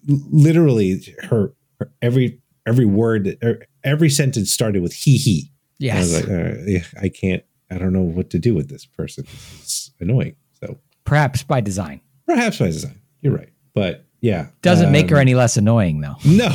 literally 0.06 1.02
her, 1.24 1.52
her 1.78 1.90
every 2.02 2.40
every 2.66 2.86
word 2.86 3.36
er, 3.42 3.66
every 3.82 4.10
sentence 4.10 4.52
started 4.52 4.82
with 4.82 4.92
he 4.92 5.16
he. 5.16 5.52
Yes. 5.78 5.96
I 5.96 5.98
was 6.00 6.14
like, 6.14 6.30
uh, 6.30 6.62
yeah, 6.66 6.84
I 7.00 7.08
can't. 7.08 7.42
I 7.70 7.78
don't 7.78 7.92
know 7.92 8.02
what 8.02 8.30
to 8.30 8.38
do 8.38 8.54
with 8.54 8.68
this 8.68 8.84
person. 8.84 9.24
It's 9.60 9.90
annoying. 10.00 10.36
So 10.60 10.78
perhaps 11.04 11.42
by 11.42 11.60
design. 11.60 12.00
Perhaps 12.26 12.58
by 12.58 12.66
design. 12.66 13.00
You're 13.20 13.36
right. 13.36 13.50
But 13.74 14.04
yeah, 14.24 14.46
doesn't 14.62 14.86
um, 14.86 14.92
make 14.92 15.10
her 15.10 15.16
um, 15.16 15.20
any 15.20 15.34
less 15.34 15.58
annoying 15.58 16.00
though. 16.00 16.16
No, 16.24 16.50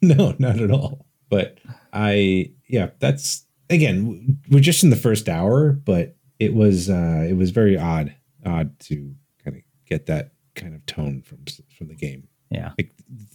no, 0.00 0.34
not 0.38 0.60
at 0.60 0.70
all. 0.70 1.04
But 1.28 1.58
I, 1.92 2.52
yeah, 2.68 2.90
that's 3.00 3.44
again, 3.68 4.38
we're 4.48 4.60
just 4.60 4.84
in 4.84 4.90
the 4.90 4.96
first 4.96 5.28
hour, 5.28 5.72
but 5.72 6.16
it 6.38 6.54
was 6.54 6.88
uh 6.88 7.26
it 7.28 7.36
was 7.36 7.50
very 7.50 7.76
odd, 7.76 8.14
odd 8.46 8.78
to 8.80 9.12
kind 9.44 9.56
of 9.56 9.62
get 9.86 10.06
that 10.06 10.30
kind 10.54 10.72
of 10.72 10.86
tone 10.86 11.22
from 11.22 11.40
from 11.76 11.88
the 11.88 11.96
game. 11.96 12.28
Yeah, 12.48 12.74
like 12.78 12.92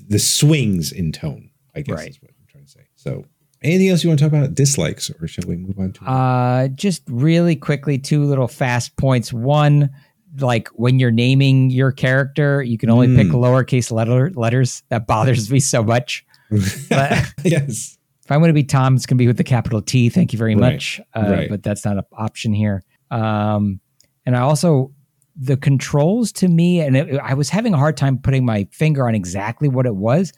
the 0.08 0.20
swings 0.20 0.94
in 0.94 1.12
tone. 1.12 1.52
I 1.76 1.82
guess 1.82 1.98
right. 1.98 2.10
is 2.10 2.22
what 2.22 2.32
I'm 2.32 2.48
trying 2.48 2.64
to 2.64 2.72
say. 2.72 2.88
So 2.96 3.26
Anything 3.66 3.90
else 3.90 4.04
you 4.04 4.10
want 4.10 4.20
to 4.20 4.26
talk 4.26 4.34
about? 4.34 4.54
Dislikes, 4.54 5.10
or 5.20 5.28
shall 5.28 5.46
we 5.48 5.56
move 5.56 5.80
on 5.80 5.92
to? 5.94 6.06
Uh, 6.06 6.68
just 6.68 7.02
really 7.08 7.56
quickly, 7.56 7.98
two 7.98 8.24
little 8.24 8.48
fast 8.48 8.96
points. 8.96 9.34
One, 9.34 9.90
like 10.40 10.68
when 10.70 11.00
you're 11.00 11.12
naming 11.12 11.70
your 11.70 11.92
character, 11.92 12.62
you 12.62 12.78
can 12.78 12.90
only 12.90 13.08
mm. 13.08 13.18
pick 13.18 13.28
lowercase 13.28 13.92
letter 13.92 14.32
letters. 14.36 14.84
That 14.90 15.08
bothers 15.08 15.52
me 15.52 15.60
so 15.60 15.84
much. 15.84 16.26
But 16.90 17.34
yes. 17.44 17.98
If 18.24 18.32
I'm 18.32 18.40
going 18.40 18.50
to 18.50 18.54
be 18.54 18.64
Tom, 18.64 18.96
it's 18.96 19.06
going 19.06 19.18
to 19.18 19.22
be 19.22 19.28
with 19.28 19.38
the 19.38 19.44
capital 19.44 19.82
T. 19.82 20.10
Thank 20.10 20.32
you 20.32 20.40
very 20.40 20.56
right. 20.56 20.74
much. 20.74 21.02
Uh, 21.16 21.22
right. 21.22 21.50
But 21.50 21.64
that's 21.64 21.84
not 21.84 21.98
an 21.98 22.04
option 22.14 22.54
here. 22.54 22.84
Um, 23.12 23.80
and 24.26 24.38
I 24.38 24.42
also 24.42 24.94
the 25.36 25.58
controls 25.58 26.32
to 26.34 26.48
me, 26.48 26.80
and 26.80 26.96
it, 26.96 27.20
I 27.20 27.34
was 27.34 27.50
having 27.50 27.74
a 27.74 27.78
hard 27.78 27.98
time 27.98 28.18
putting 28.18 28.46
my 28.46 28.68
finger 28.72 29.08
on 29.08 29.16
exactly 29.16 29.68
what 29.68 29.86
it 29.86 29.96
was, 29.96 30.34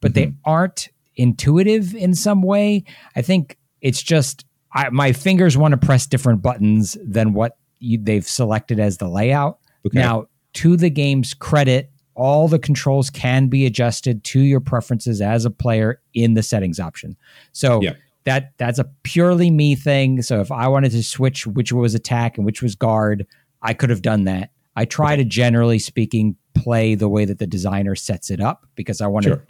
but 0.00 0.12
mm-hmm. 0.12 0.30
they 0.30 0.36
aren't 0.44 0.88
intuitive 1.16 1.94
in 1.94 2.14
some 2.14 2.42
way. 2.42 2.84
I 3.14 3.22
think 3.22 3.58
it's 3.80 4.02
just 4.02 4.44
I, 4.72 4.90
my 4.90 5.12
fingers 5.12 5.56
want 5.56 5.72
to 5.72 5.78
press 5.78 6.06
different 6.06 6.42
buttons 6.42 6.96
than 7.04 7.32
what 7.32 7.56
you, 7.80 7.98
they've 8.00 8.26
selected 8.26 8.78
as 8.78 8.98
the 8.98 9.08
layout. 9.08 9.58
Okay. 9.86 9.98
Now, 9.98 10.26
to 10.54 10.76
the 10.76 10.90
game's 10.90 11.34
credit, 11.34 11.90
all 12.14 12.48
the 12.48 12.58
controls 12.58 13.10
can 13.10 13.48
be 13.48 13.66
adjusted 13.66 14.22
to 14.24 14.40
your 14.40 14.60
preferences 14.60 15.20
as 15.20 15.44
a 15.44 15.50
player 15.50 16.00
in 16.14 16.34
the 16.34 16.42
settings 16.42 16.78
option. 16.78 17.16
So 17.52 17.80
yeah. 17.80 17.94
that 18.24 18.52
that's 18.58 18.78
a 18.78 18.84
purely 19.04 19.50
me 19.50 19.74
thing. 19.74 20.22
So 20.22 20.40
if 20.40 20.52
I 20.52 20.68
wanted 20.68 20.92
to 20.92 21.02
switch 21.02 21.46
which 21.46 21.72
was 21.72 21.94
attack 21.94 22.36
and 22.36 22.44
which 22.44 22.62
was 22.62 22.74
guard, 22.74 23.26
I 23.62 23.74
could 23.74 23.90
have 23.90 24.02
done 24.02 24.24
that. 24.24 24.50
I 24.76 24.84
try 24.84 25.14
okay. 25.14 25.22
to 25.22 25.28
generally 25.28 25.78
speaking 25.78 26.36
play 26.54 26.94
the 26.94 27.08
way 27.08 27.24
that 27.24 27.38
the 27.38 27.46
designer 27.46 27.94
sets 27.94 28.30
it 28.30 28.40
up 28.40 28.66
because 28.74 29.00
I 29.00 29.06
want 29.06 29.24
sure. 29.24 29.36
to 29.36 29.42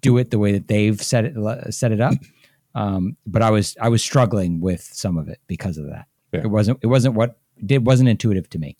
do 0.00 0.18
it 0.18 0.30
the 0.30 0.38
way 0.38 0.52
that 0.52 0.68
they've 0.68 1.00
set 1.00 1.24
it 1.24 1.74
set 1.74 1.92
it 1.92 2.00
up. 2.00 2.14
Um, 2.74 3.16
but 3.26 3.42
I 3.42 3.50
was 3.50 3.76
I 3.80 3.88
was 3.88 4.02
struggling 4.02 4.60
with 4.60 4.82
some 4.82 5.16
of 5.16 5.28
it 5.28 5.40
because 5.46 5.78
of 5.78 5.86
that. 5.88 6.06
Yeah. 6.32 6.42
It 6.42 6.50
wasn't 6.50 6.78
it 6.82 6.86
wasn't 6.86 7.14
what 7.14 7.39
did 7.66 7.86
wasn't 7.86 8.08
intuitive 8.08 8.48
to 8.50 8.58
me. 8.58 8.76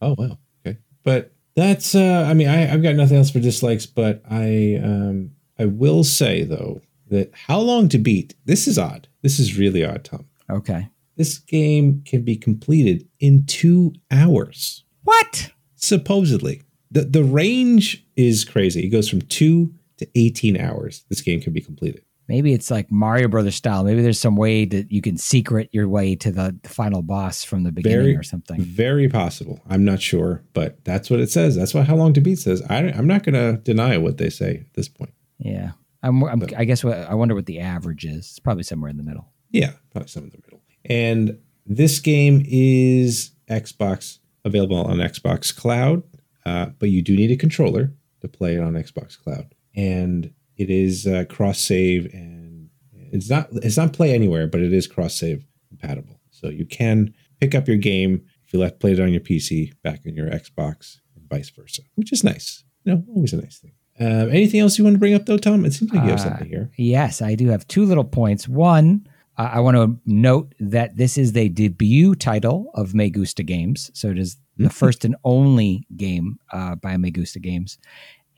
Oh 0.00 0.14
wow. 0.16 0.38
Okay. 0.66 0.78
But 1.02 1.32
that's 1.54 1.94
uh 1.94 2.26
I 2.28 2.34
mean 2.34 2.48
I, 2.48 2.56
have 2.56 2.82
got 2.82 2.94
nothing 2.94 3.16
else 3.16 3.30
for 3.30 3.40
dislikes, 3.40 3.86
but 3.86 4.22
I 4.30 4.80
um 4.82 5.32
I 5.58 5.66
will 5.66 6.04
say 6.04 6.44
though 6.44 6.80
that 7.08 7.30
how 7.32 7.58
long 7.58 7.88
to 7.88 7.98
beat, 7.98 8.34
this 8.44 8.66
is 8.66 8.78
odd. 8.78 9.08
This 9.22 9.38
is 9.38 9.58
really 9.58 9.84
odd, 9.84 10.04
Tom. 10.04 10.26
Okay. 10.50 10.88
This 11.16 11.38
game 11.38 12.02
can 12.04 12.22
be 12.22 12.36
completed 12.36 13.08
in 13.18 13.44
two 13.46 13.92
hours. 14.10 14.84
What? 15.02 15.50
Supposedly. 15.74 16.62
The 16.90 17.02
the 17.02 17.24
range 17.24 18.06
is 18.16 18.44
crazy. 18.44 18.84
It 18.84 18.90
goes 18.90 19.08
from 19.08 19.22
two 19.22 19.74
to 19.98 20.08
18 20.14 20.56
hours, 20.56 21.04
this 21.08 21.20
game 21.20 21.40
can 21.40 21.52
be 21.52 21.60
completed. 21.60 22.02
Maybe 22.28 22.52
it's 22.52 22.70
like 22.70 22.92
Mario 22.92 23.26
Brothers 23.26 23.54
style. 23.54 23.84
Maybe 23.84 24.02
there's 24.02 24.20
some 24.20 24.36
way 24.36 24.66
that 24.66 24.92
you 24.92 25.00
can 25.00 25.16
secret 25.16 25.70
your 25.72 25.88
way 25.88 26.14
to 26.16 26.30
the, 26.30 26.54
the 26.62 26.68
final 26.68 27.00
boss 27.00 27.42
from 27.42 27.62
the 27.62 27.72
beginning 27.72 27.98
very, 27.98 28.16
or 28.16 28.22
something. 28.22 28.60
Very 28.60 29.08
possible. 29.08 29.60
I'm 29.68 29.82
not 29.82 30.02
sure, 30.02 30.44
but 30.52 30.84
that's 30.84 31.08
what 31.08 31.20
it 31.20 31.30
says. 31.30 31.56
That's 31.56 31.72
what 31.72 31.86
How 31.86 31.96
Long 31.96 32.12
to 32.12 32.20
Beat 32.20 32.38
says. 32.38 32.62
I, 32.68 32.80
am 32.80 33.06
not 33.06 33.22
going 33.22 33.34
to 33.34 33.60
deny 33.62 33.96
what 33.96 34.18
they 34.18 34.28
say 34.28 34.58
at 34.58 34.74
this 34.74 34.88
point. 34.88 35.14
Yeah. 35.38 35.72
I'm, 36.02 36.22
I'm 36.22 36.46
I 36.56 36.64
guess 36.64 36.84
what, 36.84 36.98
I 36.98 37.14
wonder 37.14 37.34
what 37.34 37.46
the 37.46 37.60
average 37.60 38.04
is. 38.04 38.18
It's 38.18 38.38
probably 38.38 38.62
somewhere 38.62 38.90
in 38.90 38.98
the 38.98 39.02
middle. 39.02 39.32
Yeah, 39.50 39.72
probably 39.90 40.08
somewhere 40.08 40.30
in 40.32 40.40
the 40.40 40.46
middle. 40.46 40.62
And 40.84 41.38
this 41.66 41.98
game 41.98 42.44
is 42.46 43.32
Xbox 43.50 44.18
available 44.44 44.76
on 44.76 44.98
Xbox 44.98 45.54
Cloud, 45.56 46.02
uh, 46.44 46.66
but 46.78 46.90
you 46.90 47.00
do 47.00 47.16
need 47.16 47.30
a 47.30 47.36
controller 47.36 47.92
to 48.20 48.28
play 48.28 48.56
it 48.56 48.60
on 48.60 48.74
Xbox 48.74 49.18
Cloud 49.18 49.54
and 49.74 50.32
it 50.58 50.70
is 50.70 51.06
uh, 51.06 51.24
cross 51.28 51.60
save 51.60 52.12
and 52.12 52.68
it's 53.12 53.30
not 53.30 53.48
it's 53.52 53.76
not 53.76 53.92
play 53.92 54.12
anywhere, 54.14 54.46
but 54.46 54.60
it 54.60 54.72
is 54.72 54.86
cross 54.86 55.14
save 55.14 55.46
compatible. 55.68 56.20
So 56.30 56.48
you 56.48 56.66
can 56.66 57.14
pick 57.40 57.54
up 57.54 57.66
your 57.66 57.76
game 57.76 58.24
if 58.46 58.52
you 58.52 58.60
left 58.60 58.80
played 58.80 58.98
it 58.98 59.02
on 59.02 59.12
your 59.12 59.20
PC 59.20 59.72
back 59.82 60.04
in 60.04 60.14
your 60.14 60.28
Xbox 60.28 60.98
and 61.14 61.28
vice 61.28 61.50
versa, 61.50 61.82
which 61.94 62.12
is 62.12 62.24
nice. 62.24 62.64
You 62.84 62.94
know, 62.94 63.04
always 63.14 63.32
a 63.32 63.36
nice 63.36 63.58
thing. 63.58 63.72
Uh, 64.00 64.28
anything 64.28 64.60
else 64.60 64.78
you 64.78 64.84
want 64.84 64.94
to 64.94 65.00
bring 65.00 65.14
up 65.14 65.26
though, 65.26 65.38
Tom? 65.38 65.64
It 65.64 65.72
seems 65.72 65.92
like 65.92 66.04
you 66.04 66.10
have 66.10 66.20
uh, 66.20 66.24
something 66.24 66.48
here. 66.48 66.70
Yes, 66.76 67.20
I 67.22 67.34
do 67.34 67.48
have 67.48 67.66
two 67.66 67.84
little 67.84 68.04
points. 68.04 68.48
One, 68.48 69.06
uh, 69.36 69.50
I 69.52 69.60
want 69.60 69.76
to 69.76 69.98
note 70.06 70.54
that 70.60 70.96
this 70.96 71.18
is 71.18 71.32
the 71.32 71.48
debut 71.48 72.14
title 72.14 72.70
of 72.74 72.92
Megusta 72.92 73.44
Games, 73.44 73.90
so 73.94 74.08
it 74.08 74.18
is 74.18 74.36
the 74.56 74.64
mm-hmm. 74.64 74.70
first 74.70 75.04
and 75.04 75.16
only 75.24 75.86
game 75.96 76.38
uh, 76.52 76.76
by 76.76 76.96
Megusta 76.96 77.40
Games, 77.40 77.78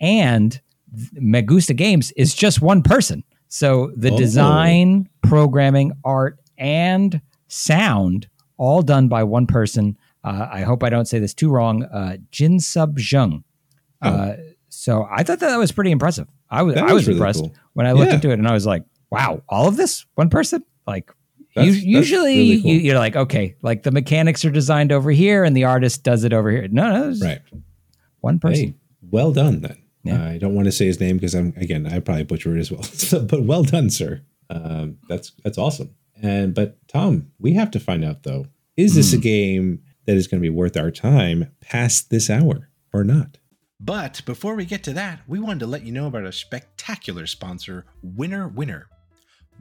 and 0.01 0.61
Megusta 1.15 1.75
Games 1.75 2.13
is 2.13 2.35
just 2.35 2.61
one 2.61 2.83
person. 2.83 3.25
So 3.49 3.93
the 3.97 4.13
oh. 4.13 4.17
design, 4.17 5.09
programming, 5.23 5.93
art, 6.05 6.39
and 6.57 7.21
sound 7.49 8.29
all 8.57 8.83
done 8.83 9.09
by 9.09 9.25
one 9.25 9.47
person. 9.47 9.97
Uh, 10.23 10.47
I 10.51 10.61
hope 10.61 10.85
I 10.85 10.91
don't 10.91 11.07
say 11.07 11.19
this 11.19 11.35
too 11.35 11.51
wrong. 11.51 11.83
Uh, 11.85 12.19
Jin 12.31 12.61
Sub 12.61 12.99
Jung. 12.99 13.45
Oh. 14.03 14.09
Uh, 14.09 14.37
so 14.69 15.07
I 15.11 15.23
thought 15.23 15.41
that, 15.41 15.57
was 15.57 15.73
pretty 15.73 15.91
impressive. 15.91 16.29
I 16.49 16.63
was 16.63 16.75
that 16.75 16.85
I 16.85 16.93
was 16.93 17.07
really 17.07 17.19
impressed 17.19 17.41
cool. 17.41 17.55
when 17.75 17.87
I 17.87 17.93
looked 17.93 18.09
yeah. 18.09 18.15
into 18.15 18.31
it, 18.31 18.35
and 18.35 18.47
I 18.47 18.53
was 18.53 18.67
like, 18.67 18.85
"Wow, 19.11 19.43
all 19.49 19.69
of 19.69 19.77
this 19.77 20.07
one 20.15 20.31
person!" 20.31 20.65
Like 20.87 21.11
that's, 21.55 21.83
usually 21.83 22.37
really 22.37 22.63
cool. 22.63 22.71
you, 22.71 22.93
are 22.93 22.99
like, 22.99 23.17
okay, 23.17 23.57
like 23.63 23.83
the 23.83 23.91
mechanics 23.91 24.45
are 24.45 24.51
designed 24.51 24.93
over 24.93 25.11
here, 25.11 25.45
and 25.45 25.57
the 25.57 25.65
artist 25.65 26.03
does 26.03 26.25
it 26.25 26.33
over 26.33 26.51
here. 26.51 26.67
No, 26.69 27.11
no, 27.11 27.17
right, 27.25 27.41
one 28.21 28.39
person. 28.39 28.67
Hey, 28.67 28.75
well 29.11 29.33
done 29.33 29.61
then. 29.61 29.83
Yeah. 30.03 30.25
I 30.25 30.39
don't 30.39 30.55
want 30.55 30.67
to 30.67 30.73
say 30.73 30.87
his 30.87 31.01
name 31.01 31.17
because 31.17 31.35
I'm 31.35 31.53
again 31.57 31.87
I 31.87 32.01
probably 32.01 32.25
butcher 32.25 32.57
it 32.57 32.61
as 32.61 32.71
well. 32.71 32.83
so, 32.85 33.23
but 33.25 33.43
well 33.43 33.63
done, 33.63 33.91
sir. 33.91 34.23
Um, 34.49 34.99
that's 35.09 35.33
that's 35.45 35.59
awesome. 35.59 35.95
And 36.23 36.55
but 36.55 36.77
Tom, 36.89 37.33
we 37.39 37.55
have 37.55 37.71
to 37.73 37.81
find 37.81 38.05
out 38.05 38.23
though: 38.23 38.47
is 38.77 38.95
this 38.95 39.11
mm. 39.11 39.15
a 39.15 39.17
hmm. 39.17 39.23
game 39.23 39.83
that 40.07 40.17
is 40.17 40.27
going 40.27 40.41
to 40.41 40.47
be 40.47 40.55
worth 40.55 40.77
our 40.77 40.91
time 40.91 41.51
past 41.61 42.11
this 42.11 42.31
hour 42.31 42.71
or 42.93 43.05
not? 43.05 43.39
But 43.83 44.21
before 44.27 44.57
we 44.57 44.67
get 44.67 44.83
to 44.85 44.93
that, 44.93 45.21
we 45.27 45.39
wanted 45.39 45.61
to 45.61 45.67
let 45.67 45.85
you 45.85 45.93
know 45.93 46.07
about 46.07 46.25
our 46.25 46.33
spectacular 46.33 47.27
sponsor, 47.27 47.87
Winner 48.03 48.47
Winner. 48.47 48.89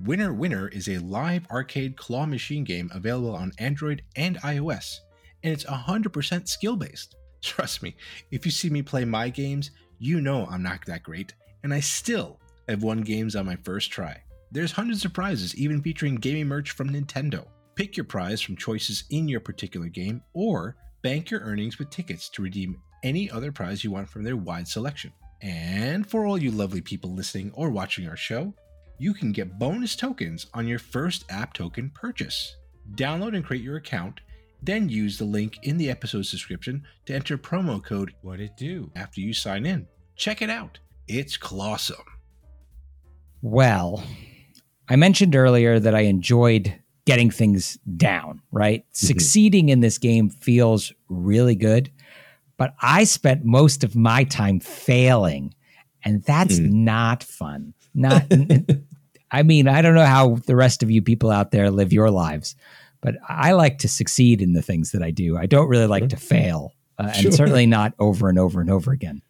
Winner 0.04 0.34
Winner 0.34 0.68
is 0.68 0.90
a 0.90 0.98
live 0.98 1.48
arcade 1.50 1.96
claw 1.96 2.26
machine 2.26 2.66
game 2.66 2.90
available 2.94 3.36
on 3.36 3.54
Android 3.60 4.02
and 4.16 4.38
iOS, 4.42 4.98
and 5.44 5.54
it's 5.54 5.64
100% 5.64 6.48
skill 6.50 6.76
based. 6.76 7.16
Trust 7.42 7.82
me, 7.82 7.96
if 8.32 8.46
you 8.46 8.52
see 8.52 8.70
me 8.70 8.82
play 8.82 9.06
my 9.06 9.30
games, 9.30 9.72
you 10.00 10.22
know 10.22 10.48
I'm 10.50 10.64
not 10.64 10.86
that 10.86 11.04
great, 11.04 11.34
and 11.64 11.74
I 11.74 11.82
still 11.82 12.40
have 12.68 12.84
won 12.84 13.02
games 13.02 13.36
on 13.36 13.46
my 13.46 13.58
first 13.58 13.92
try. 13.92 14.22
There's 14.52 14.72
hundreds 14.72 15.06
of 15.06 15.14
prizes, 15.14 15.56
even 15.56 15.82
featuring 15.82 16.16
gaming 16.16 16.48
merch 16.48 16.72
from 16.72 16.90
Nintendo. 16.90 17.46
Pick 17.76 17.96
your 17.96 18.06
prize 18.06 18.42
from 18.42 18.56
choices 18.56 19.04
in 19.12 19.28
your 19.28 19.40
particular 19.40 19.88
game, 19.88 20.22
or 20.34 20.76
bank 21.02 21.30
your 21.30 21.42
earnings 21.42 21.78
with 21.78 21.90
tickets 21.90 22.30
to 22.30 22.42
redeem 22.42 22.82
any 23.04 23.30
other 23.30 23.52
prize 23.52 23.84
you 23.84 23.92
want 23.92 24.10
from 24.10 24.24
their 24.24 24.38
wide 24.38 24.68
selection. 24.68 25.14
And 25.42 26.10
for 26.10 26.26
all 26.26 26.38
you 26.38 26.52
lovely 26.52 26.82
people 26.82 27.14
listening 27.14 27.52
or 27.54 27.70
watching 27.70 28.08
our 28.08 28.18
show, 28.18 28.54
you 28.98 29.14
can 29.14 29.32
get 29.32 29.58
bonus 29.58 29.96
tokens 29.96 30.48
on 30.54 30.68
your 30.68 30.80
first 30.80 31.26
app 31.30 31.54
token 31.54 31.90
purchase. 31.94 32.58
Download 32.96 33.36
and 33.36 33.46
create 33.46 33.64
your 33.64 33.78
account, 33.78 34.20
then 34.62 34.90
use 34.90 35.18
the 35.18 35.26
link 35.26 35.58
in 35.64 35.78
the 35.78 35.90
episode's 35.90 36.32
description 36.32 36.84
to 37.06 37.14
enter 37.14 37.38
promo 37.38 37.84
code 37.84 38.14
What 38.22 38.40
It 38.40 38.58
Do 38.58 38.92
after 38.96 39.22
you 39.22 39.34
sign 39.34 39.66
in. 39.66 39.88
Check 40.16 40.42
it 40.42 40.50
out. 40.50 40.80
It's 41.08 41.38
clawsome. 41.38 41.98
Well, 43.42 44.04
I 44.90 44.96
mentioned 44.96 45.36
earlier 45.36 45.80
that 45.80 45.96
I 45.96 46.02
enjoyed 46.02 46.76
getting 47.06 47.32
things 47.32 47.78
down, 47.98 48.42
right? 48.52 48.82
Mm-hmm. 48.82 49.08
Succeeding 49.08 49.70
in 49.70 49.80
this 49.80 49.98
game 49.98 50.30
feels 50.30 50.94
really 51.08 51.56
good, 51.56 51.92
but 52.58 52.76
I 52.82 53.06
spent 53.06 53.46
most 53.46 53.84
of 53.84 53.96
my 53.96 54.26
time 54.26 54.60
failing, 54.60 55.54
and 56.04 56.22
that's 56.24 56.60
mm. 56.60 56.70
not 56.70 57.24
fun. 57.24 57.74
Not 57.96 58.26
I 59.32 59.44
mean, 59.44 59.68
I 59.68 59.82
don't 59.82 59.96
know 59.96 60.06
how 60.06 60.36
the 60.46 60.56
rest 60.56 60.84
of 60.84 60.92
you 60.92 61.02
people 61.02 61.32
out 61.32 61.52
there 61.52 61.70
live 61.70 61.94
your 61.94 62.12
lives, 62.12 62.56
but 63.02 63.16
I 63.28 63.54
like 63.54 63.80
to 63.80 63.88
succeed 63.88 64.42
in 64.42 64.54
the 64.54 64.62
things 64.62 64.92
that 64.92 65.02
I 65.02 65.12
do. 65.12 65.38
I 65.38 65.46
don't 65.46 65.68
really 65.68 65.88
like 65.88 66.10
to 66.10 66.18
fail 66.18 66.74
uh, 66.98 67.12
sure. 67.12 67.28
and 67.28 67.36
certainly 67.36 67.66
not 67.66 67.94
over 68.00 68.30
and 68.30 68.38
over 68.38 68.62
and 68.62 68.70
over 68.70 68.92
again. 68.92 69.22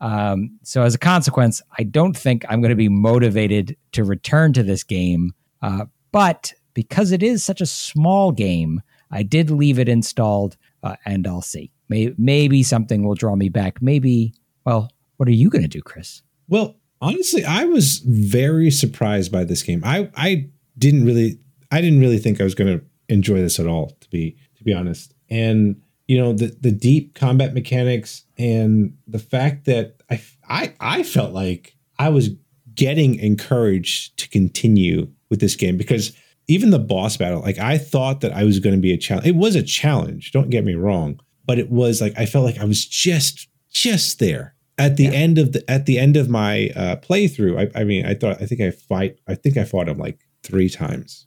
Um, 0.00 0.58
so 0.62 0.82
as 0.82 0.94
a 0.94 0.98
consequence, 0.98 1.60
I 1.78 1.82
don't 1.82 2.16
think 2.16 2.44
I'm 2.48 2.60
going 2.60 2.70
to 2.70 2.76
be 2.76 2.88
motivated 2.88 3.76
to 3.92 4.04
return 4.04 4.52
to 4.54 4.62
this 4.62 4.84
game. 4.84 5.32
Uh, 5.60 5.86
but 6.12 6.52
because 6.74 7.12
it 7.12 7.22
is 7.22 7.44
such 7.44 7.60
a 7.60 7.66
small 7.66 8.32
game, 8.32 8.80
I 9.10 9.22
did 9.22 9.50
leave 9.50 9.78
it 9.78 9.88
installed, 9.88 10.56
uh, 10.82 10.96
and 11.04 11.26
I'll 11.26 11.42
see. 11.42 11.72
Maybe, 11.88 12.14
maybe 12.16 12.62
something 12.62 13.04
will 13.04 13.16
draw 13.16 13.34
me 13.34 13.48
back. 13.48 13.82
Maybe. 13.82 14.32
Well, 14.64 14.90
what 15.16 15.28
are 15.28 15.32
you 15.32 15.50
going 15.50 15.62
to 15.62 15.68
do, 15.68 15.82
Chris? 15.82 16.22
Well, 16.48 16.76
honestly, 17.00 17.44
I 17.44 17.64
was 17.64 17.98
very 17.98 18.70
surprised 18.70 19.32
by 19.32 19.44
this 19.44 19.62
game. 19.62 19.82
I 19.84 20.10
I 20.16 20.48
didn't 20.78 21.04
really 21.04 21.40
I 21.70 21.80
didn't 21.80 22.00
really 22.00 22.18
think 22.18 22.40
I 22.40 22.44
was 22.44 22.54
going 22.54 22.78
to 22.78 22.84
enjoy 23.10 23.40
this 23.40 23.58
at 23.58 23.66
all. 23.66 23.90
To 24.00 24.10
be 24.10 24.36
to 24.56 24.64
be 24.64 24.72
honest, 24.72 25.14
and 25.28 25.80
you 26.06 26.18
know 26.18 26.32
the 26.32 26.56
the 26.60 26.72
deep 26.72 27.14
combat 27.14 27.54
mechanics 27.54 28.24
and 28.38 28.96
the 29.06 29.18
fact 29.18 29.66
that 29.66 30.02
I 30.10 30.22
I 30.48 30.74
I 30.80 31.02
felt 31.02 31.32
like 31.32 31.76
I 31.98 32.08
was 32.08 32.30
getting 32.74 33.16
encouraged 33.16 34.18
to 34.18 34.28
continue 34.28 35.08
with 35.28 35.40
this 35.40 35.56
game 35.56 35.76
because 35.76 36.12
even 36.48 36.70
the 36.70 36.78
boss 36.78 37.16
battle, 37.16 37.40
like 37.40 37.58
I 37.58 37.78
thought 37.78 38.22
that 38.22 38.32
I 38.32 38.44
was 38.44 38.58
going 38.58 38.74
to 38.74 38.80
be 38.80 38.92
a 38.92 38.96
challenge. 38.96 39.26
It 39.26 39.36
was 39.36 39.54
a 39.54 39.62
challenge. 39.62 40.32
Don't 40.32 40.50
get 40.50 40.64
me 40.64 40.74
wrong, 40.74 41.20
but 41.44 41.58
it 41.58 41.70
was 41.70 42.00
like 42.00 42.18
I 42.18 42.26
felt 42.26 42.44
like 42.44 42.58
I 42.58 42.64
was 42.64 42.84
just 42.84 43.48
just 43.70 44.18
there 44.18 44.54
at 44.78 44.96
the 44.96 45.04
yeah. 45.04 45.10
end 45.10 45.38
of 45.38 45.52
the 45.52 45.70
at 45.70 45.86
the 45.86 45.98
end 45.98 46.16
of 46.16 46.28
my 46.28 46.70
uh, 46.74 46.96
playthrough. 46.96 47.70
I, 47.76 47.80
I 47.80 47.84
mean, 47.84 48.04
I 48.04 48.14
thought 48.14 48.42
I 48.42 48.46
think 48.46 48.60
I 48.60 48.70
fight. 48.70 49.18
I 49.28 49.34
think 49.34 49.56
I 49.56 49.64
fought 49.64 49.88
him 49.88 49.98
like 49.98 50.18
three 50.42 50.68
times, 50.68 51.26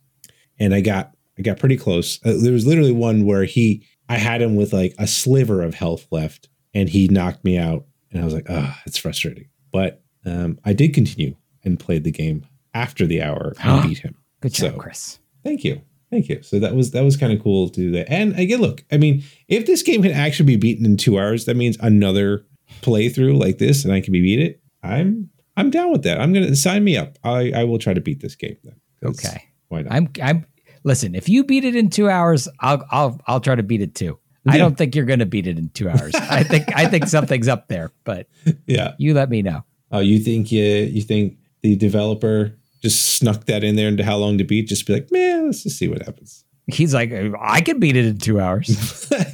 and 0.60 0.74
I 0.74 0.82
got 0.82 1.16
I 1.38 1.42
got 1.42 1.60
pretty 1.60 1.78
close. 1.78 2.20
Uh, 2.26 2.34
there 2.40 2.54
was 2.54 2.66
literally 2.66 2.92
one 2.92 3.26
where 3.26 3.44
he 3.44 3.86
I 4.10 4.18
had 4.18 4.42
him 4.42 4.56
with 4.56 4.74
like 4.74 4.94
a 5.00 5.08
sliver 5.08 5.62
of 5.62 5.74
health 5.74 6.08
left, 6.12 6.50
and 6.74 6.90
he 6.90 7.08
knocked 7.08 7.44
me 7.44 7.58
out, 7.58 7.86
and 8.12 8.22
I 8.22 8.26
was 8.26 8.34
like, 8.34 8.48
ah, 8.50 8.76
oh, 8.76 8.82
it's 8.86 8.98
frustrating. 8.98 9.48
But 9.72 10.04
um, 10.26 10.60
I 10.64 10.74
did 10.74 10.94
continue 10.94 11.36
and 11.64 11.80
played 11.80 12.04
the 12.04 12.12
game 12.12 12.46
after 12.74 13.06
the 13.06 13.22
hour 13.22 13.54
and 13.64 13.84
beat 13.84 14.00
him. 14.00 14.16
Good 14.42 14.54
job, 14.54 14.74
so, 14.74 14.78
Chris. 14.78 15.20
Thank 15.44 15.64
you. 15.64 15.82
Thank 16.12 16.30
you. 16.30 16.44
So 16.44 16.60
that 16.60 16.76
was 16.76 16.92
that 16.92 17.04
was 17.04 17.18
kind 17.18 17.34
of 17.34 17.42
cool 17.42 17.70
to 17.70 17.82
do 17.82 17.92
that. 17.92 18.08
And 18.12 18.38
again, 18.38 18.62
look, 18.62 18.84
I 18.92 18.98
mean, 18.98 19.24
if 19.48 19.66
this 19.66 19.82
game 19.82 20.04
can 20.04 20.12
actually 20.12 20.46
be 20.46 20.58
beaten 20.58 20.86
in 20.86 20.96
two 20.96 21.18
hours, 21.18 21.46
that 21.46 21.56
means 21.56 21.76
another 21.80 22.46
playthrough 22.82 23.40
like 23.40 23.58
this, 23.58 23.84
and 23.84 23.92
I 23.92 24.00
can 24.00 24.14
be 24.14 24.22
beat 24.22 24.40
it. 24.40 24.62
I'm 24.84 25.32
I'm 25.58 25.72
down 25.72 25.92
with 25.92 26.04
that. 26.04 26.22
I'm 26.22 26.32
gonna 26.32 26.56
sign 26.56 26.84
me 26.84 26.98
up. 26.98 27.18
I 27.24 27.52
I 27.56 27.64
will 27.64 27.80
try 27.80 27.96
to 27.96 28.02
beat 28.02 28.22
this 28.22 28.36
game 28.36 28.58
then. 28.64 28.76
Okay. 29.04 29.50
Why 29.70 29.82
not? 29.82 29.92
I'm 29.92 30.10
I'm 30.22 30.46
listen. 30.84 31.16
If 31.16 31.30
you 31.30 31.44
beat 31.44 31.66
it 31.66 31.76
in 31.76 31.90
two 31.90 32.10
hours, 32.10 32.48
I'll 32.60 32.86
I'll 32.92 33.20
I'll 33.28 33.40
try 33.40 33.56
to 33.56 33.64
beat 33.64 33.82
it 33.82 33.96
too. 33.96 34.20
Yeah. 34.46 34.54
I 34.54 34.58
don't 34.58 34.78
think 34.78 34.96
you're 34.96 35.06
gonna 35.06 35.26
beat 35.26 35.48
it 35.48 35.58
in 35.58 35.70
two 35.70 35.90
hours. 35.90 36.14
I 36.16 36.44
think 36.44 36.76
I 36.76 36.86
think 36.88 37.08
something's 37.08 37.48
up 37.48 37.68
there, 37.68 37.92
but 38.04 38.28
yeah, 38.66 38.94
you 38.98 39.14
let 39.14 39.30
me 39.30 39.42
know. 39.42 39.64
Oh, 39.92 40.00
you 40.00 40.20
think 40.20 40.52
you 40.52 40.64
you 40.64 41.02
think 41.02 41.38
the 41.62 41.76
developer 41.76 42.58
just 42.82 43.18
snuck 43.18 43.46
that 43.46 43.64
in 43.64 43.78
there 43.78 43.88
into 43.88 44.04
how 44.04 44.18
long 44.18 44.38
to 44.38 44.44
beat? 44.44 44.68
Just 44.68 44.86
be 44.86 44.94
like, 44.94 45.10
man, 45.12 45.46
let's 45.46 45.64
just 45.64 45.78
see 45.78 45.88
what 45.88 46.02
happens. 46.02 46.44
He's 46.68 46.94
like, 46.94 47.14
I 47.40 47.62
could 47.62 47.80
beat 47.80 47.96
it 47.96 48.06
in 48.06 48.18
two 48.18 48.40
hours. 48.40 49.10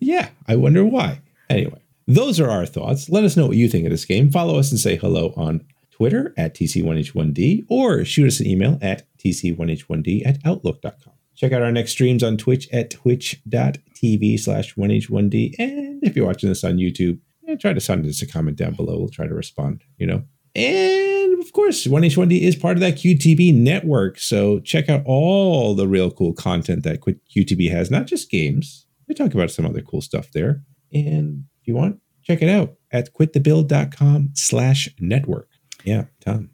yeah, 0.00 0.28
I 0.46 0.56
wonder 0.56 0.84
why. 0.84 1.20
Anyway, 1.50 1.80
those 2.06 2.40
are 2.40 2.50
our 2.50 2.66
thoughts. 2.66 3.08
Let 3.08 3.24
us 3.24 3.36
know 3.36 3.46
what 3.46 3.56
you 3.56 3.68
think 3.68 3.84
of 3.84 3.90
this 3.90 4.04
game. 4.04 4.30
Follow 4.30 4.58
us 4.58 4.70
and 4.70 4.80
say 4.80 4.96
hello 4.96 5.34
on 5.36 5.64
Twitter 5.96 6.34
at 6.36 6.56
TC1H1D 6.56 7.66
or 7.68 8.04
shoot 8.04 8.26
us 8.26 8.40
an 8.40 8.46
email 8.46 8.78
at 8.82 9.06
TC1H1D 9.18 10.26
at 10.26 10.38
Outlook.com. 10.44 11.12
Check 11.36 11.52
out 11.52 11.62
our 11.62 11.70
next 11.70 11.92
streams 11.92 12.24
on 12.24 12.36
Twitch 12.36 12.68
at 12.72 12.90
twitch.tv 12.90 14.40
slash 14.40 14.74
1H1D. 14.74 15.54
And 15.58 16.02
if 16.02 16.16
you're 16.16 16.26
watching 16.26 16.48
this 16.48 16.64
on 16.64 16.78
YouTube, 16.78 17.20
try 17.60 17.72
to 17.72 17.80
send 17.80 18.04
us 18.06 18.22
a 18.22 18.26
comment 18.26 18.56
down 18.56 18.74
below. 18.74 18.98
We'll 18.98 19.08
try 19.08 19.28
to 19.28 19.34
respond, 19.34 19.84
you 19.96 20.06
know. 20.06 20.24
And 20.56 21.40
of 21.40 21.52
course, 21.52 21.86
1H1D 21.86 22.40
is 22.40 22.56
part 22.56 22.76
of 22.76 22.80
that 22.80 22.94
QTB 22.94 23.54
network. 23.54 24.18
So 24.18 24.58
check 24.60 24.88
out 24.88 25.02
all 25.06 25.74
the 25.74 25.86
real 25.86 26.10
cool 26.10 26.32
content 26.32 26.82
that 26.82 27.00
QTB 27.02 27.70
has, 27.70 27.90
not 27.90 28.06
just 28.06 28.30
games. 28.30 28.86
We 29.08 29.14
talk 29.14 29.34
about 29.34 29.50
some 29.52 29.66
other 29.66 29.82
cool 29.82 30.00
stuff 30.00 30.32
there. 30.32 30.62
And 30.92 31.44
if 31.60 31.68
you 31.68 31.74
want, 31.74 32.00
check 32.22 32.42
it 32.42 32.48
out 32.48 32.74
at 32.90 33.12
quitthebuild.com 33.14 34.30
slash 34.34 34.88
network. 34.98 35.48
Yeah, 35.84 36.04
Tom. 36.20 36.50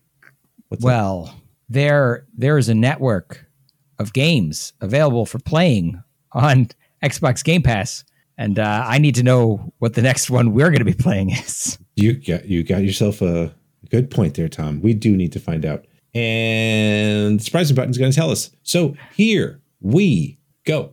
What's 0.68 0.84
well, 0.84 1.28
up? 1.28 1.36
there 1.68 2.26
there 2.36 2.58
is 2.58 2.68
a 2.68 2.74
network 2.74 3.46
of 3.98 4.12
games 4.12 4.72
available 4.80 5.24
for 5.24 5.38
playing 5.38 6.02
on 6.32 6.68
Xbox 7.02 7.42
Game 7.42 7.62
Pass, 7.62 8.04
and 8.36 8.58
uh, 8.58 8.84
I 8.86 8.98
need 8.98 9.14
to 9.14 9.22
know 9.22 9.72
what 9.78 9.94
the 9.94 10.02
next 10.02 10.30
one 10.30 10.52
we're 10.52 10.70
going 10.70 10.80
to 10.80 10.84
be 10.84 10.94
playing 10.94 11.30
is. 11.30 11.78
You 11.96 12.14
got 12.14 12.44
you 12.46 12.62
got 12.64 12.82
yourself 12.82 13.22
a 13.22 13.54
good 13.88 14.10
point 14.10 14.34
there, 14.34 14.48
Tom. 14.48 14.80
We 14.82 14.94
do 14.94 15.16
need 15.16 15.32
to 15.32 15.40
find 15.40 15.64
out, 15.64 15.86
and 16.12 17.38
the 17.38 17.44
Surprise 17.44 17.70
Me 17.70 17.76
button 17.76 17.90
is 17.90 17.98
going 17.98 18.10
to 18.10 18.16
tell 18.16 18.30
us. 18.30 18.50
So 18.64 18.96
here 19.14 19.60
we 19.80 20.38
go. 20.64 20.92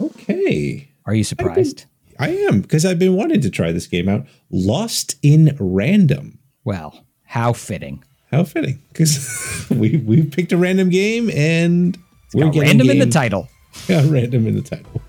Okay. 0.00 0.92
Are 1.06 1.14
you 1.14 1.24
surprised? 1.24 1.86
I 2.20 2.28
am 2.48 2.60
because 2.60 2.84
I've 2.84 2.98
been 2.98 3.14
wanting 3.14 3.40
to 3.40 3.50
try 3.50 3.72
this 3.72 3.86
game 3.86 4.08
out. 4.08 4.26
Lost 4.50 5.16
in 5.22 5.56
Random. 5.58 6.38
Well, 6.64 7.06
how 7.24 7.52
fitting. 7.52 8.04
How 8.30 8.44
fitting 8.44 8.80
because 8.92 9.66
we 9.70 9.96
we 9.96 10.22
picked 10.24 10.52
a 10.52 10.56
random 10.56 10.88
game 10.90 11.30
and 11.30 11.96
it's 12.26 12.34
we're 12.34 12.44
getting 12.46 12.62
random 12.62 12.86
game. 12.86 13.00
in 13.00 13.08
the 13.08 13.12
title. 13.12 13.48
Yeah, 13.88 14.02
random 14.08 14.48
in 14.48 14.56
the 14.56 14.62
title. 14.62 15.00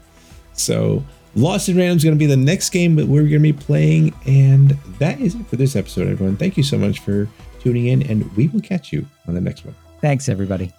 So 0.53 1.03
Lost 1.35 1.67
in 1.67 1.77
Random 1.77 1.97
is 1.97 2.03
going 2.03 2.15
to 2.15 2.19
be 2.19 2.27
the 2.27 2.37
next 2.37 2.69
game 2.69 2.95
that 2.97 3.07
we're 3.07 3.21
going 3.23 3.33
to 3.33 3.39
be 3.39 3.53
playing, 3.53 4.13
and 4.27 4.71
that 4.99 5.19
is 5.19 5.33
it 5.33 5.47
for 5.47 5.55
this 5.55 5.75
episode, 5.75 6.07
everyone. 6.07 6.37
Thank 6.37 6.57
you 6.57 6.63
so 6.63 6.77
much 6.77 6.99
for 6.99 7.27
tuning 7.59 7.87
in, 7.87 8.03
and 8.03 8.31
we 8.35 8.49
will 8.49 8.61
catch 8.61 8.93
you 8.93 9.05
on 9.27 9.33
the 9.33 9.41
next 9.41 9.65
one. 9.65 9.73
Thanks, 9.99 10.29
everybody. 10.29 10.71